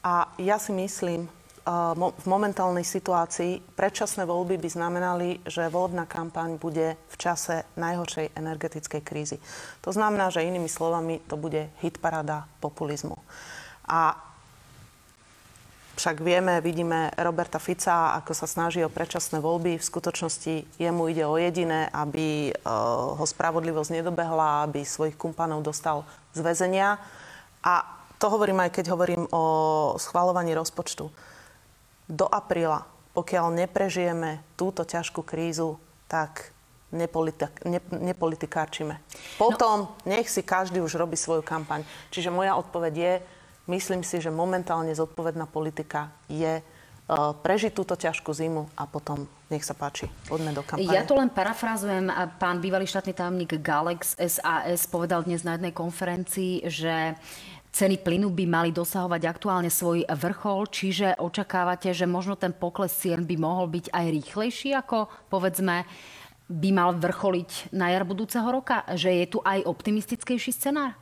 [0.00, 1.28] a ja si myslím,
[1.94, 8.32] mo- v momentálnej situácii predčasné voľby by znamenali, že volebná kampaň bude v čase najhoršej
[8.32, 9.36] energetickej krízy.
[9.84, 13.20] To znamená, že inými slovami to bude hitparada populizmu.
[13.84, 14.27] A
[15.98, 19.82] však vieme, vidíme Roberta Fica, ako sa snaží o predčasné voľby.
[19.82, 26.06] V skutočnosti jemu ide o jediné, aby uh, ho spravodlivosť nedobehla, aby svojich kumpanov dostal
[26.30, 27.02] z väzenia.
[27.66, 27.82] A
[28.22, 29.44] to hovorím aj keď hovorím o
[29.98, 31.10] schvalovaní rozpočtu.
[32.06, 32.86] Do apríla,
[33.18, 36.54] pokiaľ neprežijeme túto ťažkú krízu, tak
[36.94, 39.02] nepolitik- ne, nepolitikárčime.
[39.34, 41.82] Potom nech si každý už robí svoju kampaň.
[42.14, 43.12] Čiže moja odpoveď je,
[43.68, 49.64] myslím si, že momentálne zodpovedná politika je uh, prežiť túto ťažkú zimu a potom nech
[49.64, 50.92] sa páči, poďme do kampane.
[50.92, 52.12] Ja to len parafrázujem.
[52.12, 57.16] A Pán bývalý štátny tajomník Galex SAS povedal dnes na jednej konferencii, že
[57.72, 63.24] ceny plynu by mali dosahovať aktuálne svoj vrchol, čiže očakávate, že možno ten pokles cien
[63.24, 65.88] by mohol byť aj rýchlejší ako povedzme
[66.48, 68.84] by mal vrcholiť na jar budúceho roka?
[68.88, 70.96] Že je tu aj optimistickejší scenár?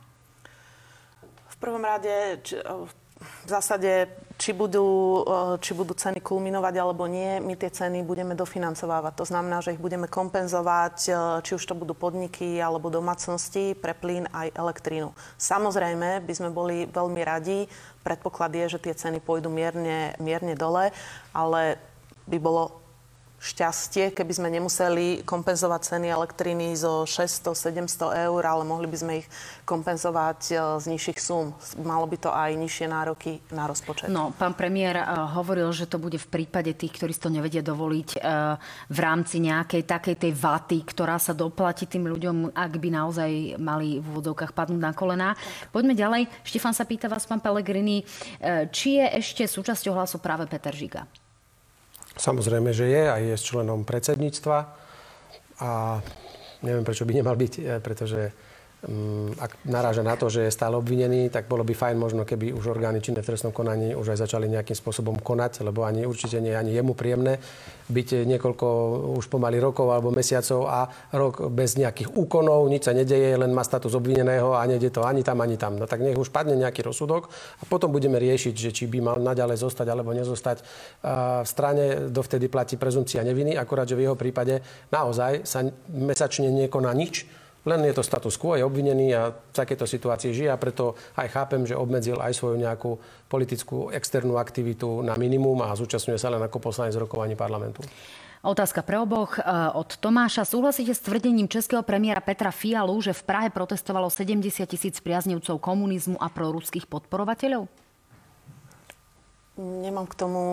[1.57, 2.55] Prvom rade, či,
[3.17, 5.25] v zásade, či budú,
[5.57, 9.13] či budú ceny kulminovať alebo nie, my tie ceny budeme dofinancovávať.
[9.17, 10.95] To znamená, že ich budeme kompenzovať,
[11.41, 15.17] či už to budú podniky alebo domácnosti pre plyn aj elektrínu.
[15.41, 17.65] Samozrejme, by sme boli veľmi radi,
[18.05, 20.93] predpoklad je, že tie ceny pôjdu mierne, mierne dole,
[21.33, 21.81] ale
[22.29, 22.85] by bolo
[23.37, 29.27] šťastie, keby sme nemuseli kompenzovať ceny elektriny zo 600-700 eur, ale mohli by sme ich
[29.61, 31.53] kompenzovať e, z nižších súm.
[31.85, 34.09] Malo by to aj nižšie nároky na rozpočet.
[34.09, 35.05] No, pán premiér e,
[35.37, 38.19] hovoril, že to bude v prípade tých, ktorí si to nevedia dovoliť e,
[38.89, 44.01] v rámci nejakej takej tej vaty, ktorá sa doplatí tým ľuďom, ak by naozaj mali
[44.01, 45.29] v úvodovkách padnúť na kolená.
[45.69, 46.25] Poďme ďalej.
[46.41, 48.01] Štefan sa pýta vás, pán Pellegrini,
[48.73, 51.26] či je ešte súčasťou hlasu práve Peter Žiga?
[52.17, 54.57] Samozrejme, že je a je členom predsedníctva
[55.61, 56.01] a
[56.65, 58.33] neviem, prečo by nemal byť, eh, pretože
[59.35, 62.71] ak naráža na to, že je stále obvinený, tak bolo by fajn možno, keby už
[62.71, 66.55] orgány činné v trestnom konaní už aj začali nejakým spôsobom konať, lebo ani určite nie
[66.55, 67.35] ani jemu príjemné
[67.87, 68.67] byť niekoľko
[69.19, 73.63] už pomaly rokov alebo mesiacov a rok bez nejakých úkonov, nič sa nedeje, len má
[73.63, 75.75] status obvineného a nejde to ani tam, ani tam.
[75.75, 77.27] No tak nech už padne nejaký rozsudok
[77.59, 80.63] a potom budeme riešiť, že či by mal naďalej zostať alebo nezostať
[81.43, 82.07] v strane.
[82.07, 87.27] Dovtedy platí prezumcia neviny, akorát, že v jeho prípade naozaj sa mesačne nekoná nič,
[87.65, 91.27] len je to status quo, je obvinený a v takejto situácii žije a preto aj
[91.33, 92.95] chápem, že obmedzil aj svoju nejakú
[93.27, 97.83] politickú externú aktivitu na minimum a zúčastňuje sa len ako poslanec rokovaní parlamentu.
[98.47, 99.35] Otázka pre oboch.
[99.35, 99.43] E,
[99.73, 100.45] od Tomáša.
[100.45, 106.15] Súhlasíte s tvrdením českého premiéra Petra Fialu, že v Prahe protestovalo 70 tisíc priaznivcov komunizmu
[106.21, 107.67] a proruských podporovateľov?
[109.57, 110.43] Nemám k tomu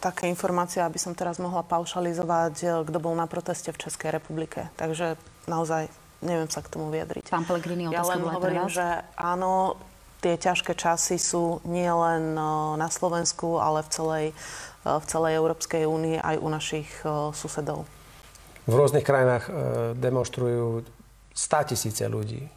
[0.00, 4.72] také informácie, aby som teraz mohla paušalizovať, e, kto bol na proteste v Českej republike.
[4.80, 5.92] Takže naozaj
[6.24, 7.28] neviem sa k tomu vyjadriť.
[7.28, 9.76] Pán Pellegrini, ja len hovorím, že áno,
[10.24, 12.32] tie ťažké časy sú nielen
[12.80, 14.26] na Slovensku, ale v celej,
[14.88, 16.88] v celej Európskej únii aj u našich
[17.36, 17.84] susedov.
[18.64, 19.52] V rôznych krajinách
[20.00, 20.88] demonstrujú
[21.36, 22.48] 100 tisíce ľudí.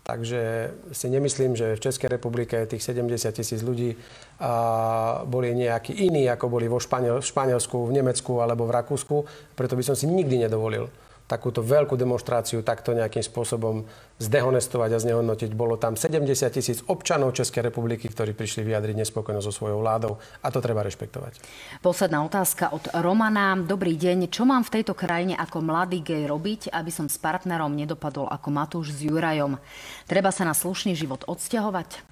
[0.00, 3.94] Takže si nemyslím, že v Českej republike tých 70 tisíc ľudí
[4.42, 9.16] a, boli nejakí iní, ako boli vo Španiel, v Španielsku, v Nemecku alebo v Rakúsku.
[9.54, 10.90] Preto by som si nikdy nedovolil
[11.30, 13.86] takúto veľkú demonstráciu takto nejakým spôsobom
[14.18, 15.54] zdehonestovať a znehodnotiť.
[15.54, 20.50] Bolo tam 70 tisíc občanov Českej republiky, ktorí prišli vyjadriť nespokojnosť so svojou vládou a
[20.50, 21.38] to treba rešpektovať.
[21.78, 23.54] Posledná otázka od Romana.
[23.54, 24.26] Dobrý deň.
[24.26, 28.48] Čo mám v tejto krajine ako mladý gej robiť, aby som s partnerom nedopadol ako
[28.50, 29.62] Matúš s Jurajom?
[30.10, 32.09] Treba sa na slušný život odsťahovať?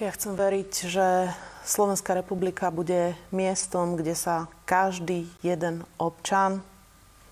[0.00, 1.28] Ja chcem veriť, že
[1.60, 6.64] Slovenská republika bude miestom, kde sa každý jeden občan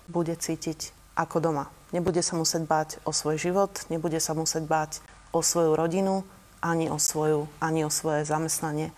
[0.05, 1.65] bude cítiť ako doma.
[1.89, 5.01] Nebude sa musieť báť o svoj život, nebude sa musieť báť
[5.33, 6.21] o svoju rodinu,
[6.61, 8.93] ani o, svoju, ani o svoje zamestnanie.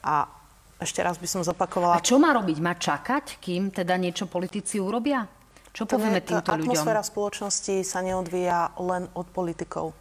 [0.00, 0.24] A
[0.80, 2.00] ešte raz by som zopakovala...
[2.00, 2.64] A čo má robiť?
[2.64, 5.28] Má čakať, kým teda niečo politici urobia?
[5.76, 6.64] Čo povieme týmto ľuďom?
[6.64, 9.92] Atmosféra spoločnosti sa neodvíja len od politikov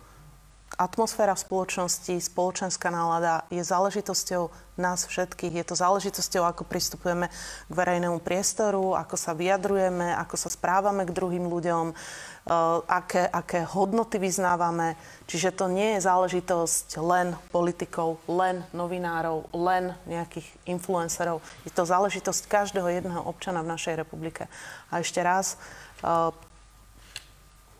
[0.79, 5.61] atmosféra v spoločnosti, spoločenská nálada je záležitosťou nás všetkých.
[5.61, 7.27] Je to záležitosťou, ako pristupujeme
[7.67, 13.67] k verejnému priestoru, ako sa vyjadrujeme, ako sa správame k druhým ľuďom, uh, aké, aké
[13.67, 14.95] hodnoty vyznávame.
[15.27, 21.43] Čiže to nie je záležitosť len politikov, len novinárov, len nejakých influencerov.
[21.67, 24.47] Je to záležitosť každého jedného občana v našej republike.
[24.89, 25.59] A ešte raz,
[26.01, 26.33] uh,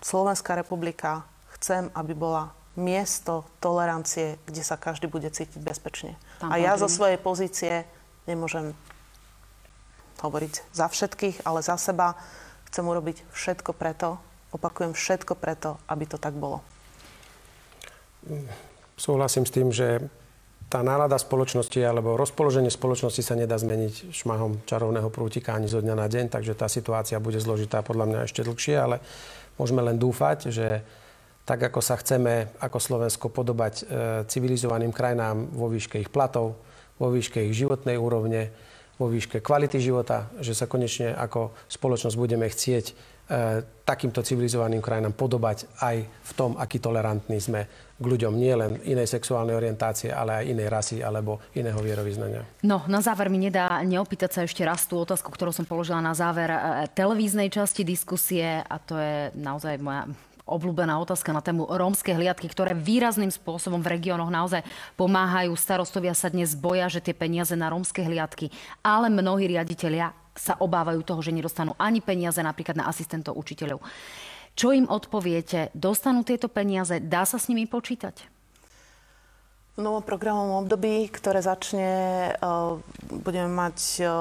[0.02, 1.24] Slovenská republika
[1.62, 6.16] chcem, aby bola miesto tolerancie, kde sa každý bude cítiť bezpečne.
[6.40, 7.84] Tam a ja zo svojej pozície
[8.30, 8.72] nemôžem
[10.24, 12.16] hovoriť za všetkých, ale za seba
[12.72, 14.22] chcem urobiť všetko preto,
[14.56, 16.64] opakujem všetko preto, aby to tak bolo.
[18.96, 20.06] Súhlasím s tým, že
[20.72, 25.96] tá nálada spoločnosti alebo rozpoloženie spoločnosti sa nedá zmeniť šmahom čarovného prútika ani zo dňa
[26.00, 29.04] na deň, takže tá situácia bude zložitá podľa mňa ešte dlhšie, ale
[29.60, 30.80] môžeme len dúfať, že
[31.46, 33.84] tak ako sa chceme ako Slovensko podobať e,
[34.30, 36.62] civilizovaným krajinám vo výške ich platov,
[37.02, 38.54] vo výške ich životnej úrovne,
[39.02, 42.94] vo výške kvality života, že sa konečne ako spoločnosť budeme chcieť e,
[43.82, 47.66] takýmto civilizovaným krajinám podobať aj v tom, aký tolerantní sme
[47.98, 52.46] k ľuďom nie len inej sexuálnej orientácie, ale aj inej rasy alebo iného vierovýznania.
[52.62, 56.14] No, na záver mi nedá neopýtať sa ešte raz tú otázku, ktorú som položila na
[56.14, 56.60] záver e,
[56.94, 60.06] televíznej časti diskusie a to je naozaj moja
[60.52, 64.68] obľúbená otázka na tému rómske hliadky, ktoré výrazným spôsobom v regiónoch naozaj
[65.00, 65.56] pomáhajú.
[65.56, 68.52] Starostovia sa dnes boja, že tie peniaze na rómske hliadky,
[68.84, 73.80] ale mnohí riaditeľia sa obávajú toho, že nedostanú ani peniaze napríklad na asistentov učiteľov.
[74.56, 75.72] Čo im odpoviete?
[75.72, 77.00] Dostanú tieto peniaze?
[77.00, 78.28] Dá sa s nimi počítať?
[79.72, 81.90] V novom programovom období, ktoré začne,
[82.36, 82.72] eh,
[83.08, 84.12] budeme mať eh,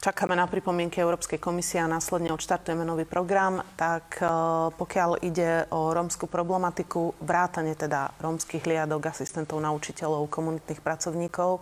[0.00, 4.24] čakáme na pripomienky Európskej komisie a následne odštartujeme nový program, tak e,
[4.72, 11.60] pokiaľ ide o rómskú problematiku, vrátane teda rómskych hliadok, asistentov, naučiteľov, komunitných pracovníkov,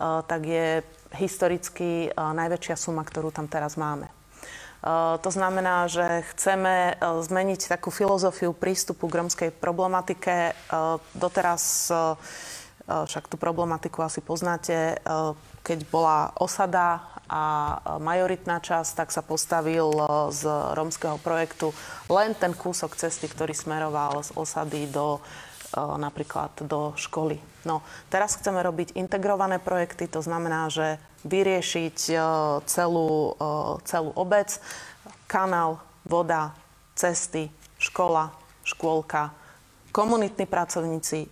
[0.00, 0.80] tak je
[1.12, 4.08] historicky najväčšia suma, ktorú tam teraz máme.
[5.20, 10.56] To znamená, že chceme zmeniť takú filozofiu prístupu k romskej problematike.
[11.12, 11.92] Doteraz
[12.88, 14.96] však tú problematiku asi poznáte,
[15.64, 17.42] keď bola osada a
[18.02, 19.86] majoritná časť, tak sa postavil
[20.34, 20.42] z
[20.74, 21.70] romského projektu
[22.10, 25.22] len ten kúsok cesty, ktorý smeroval z osady do
[25.78, 27.38] napríklad do školy.
[27.62, 31.96] No, teraz chceme robiť integrované projekty, to znamená, že vyriešiť
[32.66, 33.38] celú,
[33.86, 34.58] celú obec,
[35.30, 36.58] kanál, voda,
[36.98, 38.34] cesty, škola,
[38.66, 39.30] škôlka,
[39.94, 41.30] komunitní pracovníci,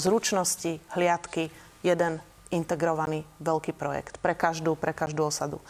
[0.00, 1.52] zručnosti, hliadky,
[1.84, 5.60] jeden integrovaný veľký projekt pre každú, pre každú osadu.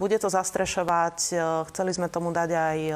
[0.00, 1.34] Bude to zastrešovať, e,
[1.68, 2.94] chceli sme tomu dať aj e,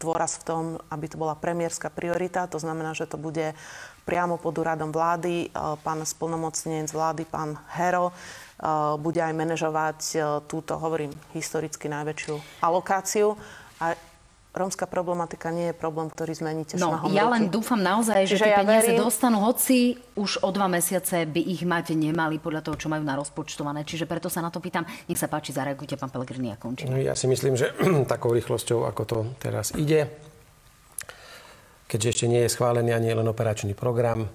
[0.00, 3.54] dôraz v tom, aby to bola premiérska priorita, to znamená, že to bude
[4.02, 5.46] priamo pod úradom vlády.
[5.46, 5.48] E,
[5.86, 8.10] pán splnomocnenec vlády, pán Hero,
[8.96, 10.00] bude aj manažovať
[10.48, 13.36] túto, hovorím, historicky najväčšiu alokáciu.
[13.84, 13.92] A
[14.56, 17.32] rómska problematika nie je problém, ktorý zmeníte no, šmahom ja ruky.
[17.36, 19.04] len dúfam naozaj, že tie ja peniaze verím...
[19.04, 23.14] dostanú, hoci už o dva mesiace by ich mať nemali podľa toho, čo majú na
[23.20, 23.84] rozpočtované.
[23.84, 24.88] Čiže preto sa na to pýtam.
[25.06, 26.88] Nech sa páči, zareagujte, pán Pelegrini, a končím.
[26.88, 27.76] No, ja si myslím, že
[28.12, 30.08] takou rýchlosťou, ako to teraz ide,
[31.86, 34.26] keďže ešte nie je schválený ani len operačný program,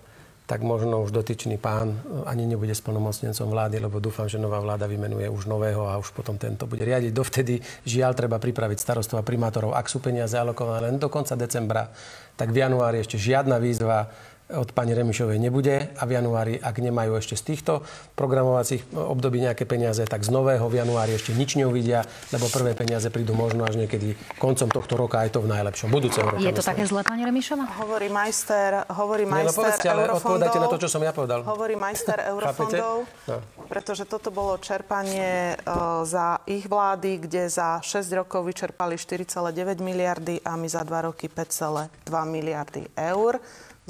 [0.51, 1.95] tak možno už dotyčný pán
[2.27, 6.35] ani nebude splnomocnencom vlády, lebo dúfam, že nová vláda vymenuje už nového a už potom
[6.35, 7.15] tento bude riadiť.
[7.15, 9.71] Dovtedy žiaľ treba pripraviť starostov a primátorov.
[9.71, 11.87] Ak sú peniaze alokované len do konca decembra,
[12.35, 14.11] tak v januári ešte žiadna výzva
[14.55, 17.73] od pani Remišovej nebude a v januári, ak nemajú ešte z týchto
[18.19, 22.03] programovacích období nejaké peniaze, tak z nového v januári ešte nič neuvidia,
[22.35, 26.27] lebo prvé peniaze prídu možno až niekedy koncom tohto roka, aj to v najlepšom, budúceho
[26.27, 26.43] roka.
[26.43, 27.65] Je to také zlé, pani Remišova?
[27.79, 31.39] Hovorí majster, hovorí majster Nie, no povedzte, ale odpovedajte na to, čo som ja povedal.
[31.47, 33.37] Hovorí majster eurofondov, no.
[33.71, 40.43] pretože toto bolo čerpanie uh, za ich vlády, kde za 6 rokov vyčerpali 4,9 miliardy
[40.43, 41.89] a my za 2 roky 5,2
[42.27, 43.39] miliardy eur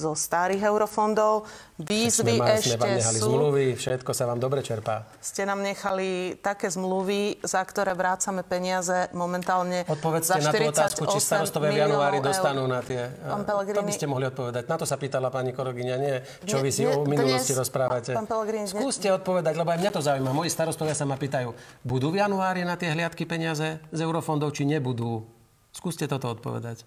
[0.01, 1.45] zo starých eurofondov.
[1.81, 3.25] Výzvy sme, ešte sme vám nechali sú...
[3.29, 5.05] zmluvy, všetko sa vám dobre čerpá.
[5.17, 11.03] Ste nám nechali také zmluvy, za ktoré vrácame peniaze momentálne Odpovedzte za na tú otázku,
[11.09, 13.09] či starostové v januári dostanú na tie...
[13.21, 13.77] Pán Pellegrini...
[13.77, 14.69] To by ste mohli odpovedať.
[14.69, 18.13] Na to sa pýtala pani Korogyňa, nie čo vy si o minulosti dnes, rozprávate.
[18.13, 18.69] Pán Pellegrini...
[18.69, 20.29] Skúste odpovedať, lebo aj mňa to zaujíma.
[20.33, 24.69] Moji starostovia sa ma pýtajú, budú v januári na tie hliadky peniaze z eurofondov, či
[24.69, 25.25] nebudú?
[25.71, 26.83] Skúste toto odpovedať.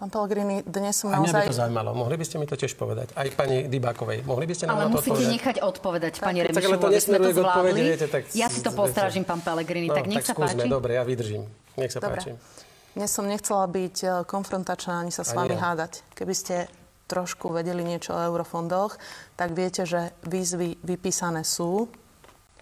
[0.00, 1.28] Pán Pellegrini, dnes som naozaj...
[1.28, 1.90] A mňa by to zaujímalo.
[1.92, 3.12] Mohli by ste mi to tiež povedať?
[3.12, 4.24] Aj pani Dybákovej.
[4.24, 5.34] Mohli by ste nám ale na to musíte odpovedať?
[5.36, 7.80] nechať odpovedať, pani Remišovu, aby sme to zvládli.
[7.84, 8.22] Viete, tak...
[8.32, 9.92] Ja si to postrážim, pán Pellegrini.
[9.92, 10.64] No, tak nech tak sa skúsme.
[10.64, 10.72] páči.
[10.72, 11.44] Dobre, ja vydržím.
[11.76, 12.16] Nech sa Dobre.
[12.16, 12.32] páči.
[12.96, 15.68] Dnes som nechcela byť e, konfrontačná ani sa s vami ja.
[15.68, 16.00] hádať.
[16.16, 16.64] Keby ste
[17.04, 18.96] trošku vedeli niečo o eurofondoch,
[19.36, 21.92] tak viete, že výzvy vypísané sú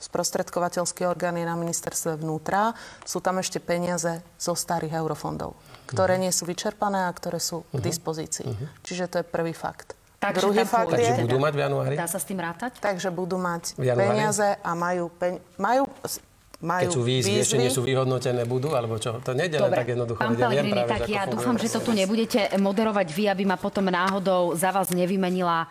[0.03, 2.74] sprostredkovateľský orgán je na ministerstve vnútra.
[3.07, 7.80] Sú tam ešte peniaze zo starých eurofondov ktoré nie sú vyčerpané a ktoré sú k
[7.80, 7.84] mhm.
[7.84, 8.47] dispozícii.
[8.47, 8.68] Uh-huh.
[8.84, 9.97] Čiže to je prvý fakt.
[10.18, 11.95] Takže Druhý fakt Takže je, budú mať v januári?
[11.95, 12.82] Dá sa s tým rátať?
[12.82, 15.86] Takže budú mať peniaze a majú, peň, majú
[16.59, 18.74] majú Keď sú výzvy, výzvy, ešte nie sú vyhodnotené, budú?
[18.74, 19.22] Alebo čo?
[19.22, 20.18] To nejde len tak jednoducho.
[20.18, 24.59] Pán Pellegrini, tak ja dúfam, že to tu nebudete moderovať vy, aby ma potom náhodou
[24.59, 25.70] za vás nevymenila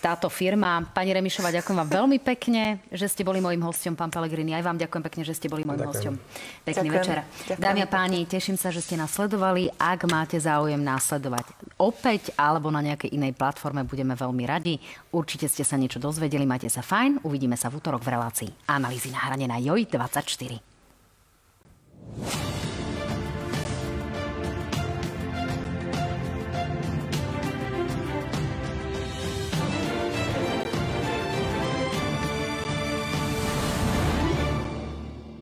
[0.00, 0.84] táto firma.
[0.92, 4.54] Pani Remišová, ďakujem vám veľmi pekne, že ste boli mojim hostom, pán Pelegrini.
[4.54, 6.14] Aj vám ďakujem pekne, že ste boli mojim hostom.
[6.62, 7.02] Pekný ďakujem.
[7.02, 7.16] večer.
[7.24, 7.62] Ďakujem.
[7.62, 9.70] Dámy a páni, teším sa, že ste nás sledovali.
[9.80, 11.44] Ak máte záujem následovať
[11.80, 14.78] opäť alebo na nejakej inej platforme, budeme veľmi radi.
[15.12, 17.26] Určite ste sa niečo dozvedeli, máte sa fajn.
[17.26, 22.85] Uvidíme sa v útorok v relácii Analýzy na hrane na JOJ 24.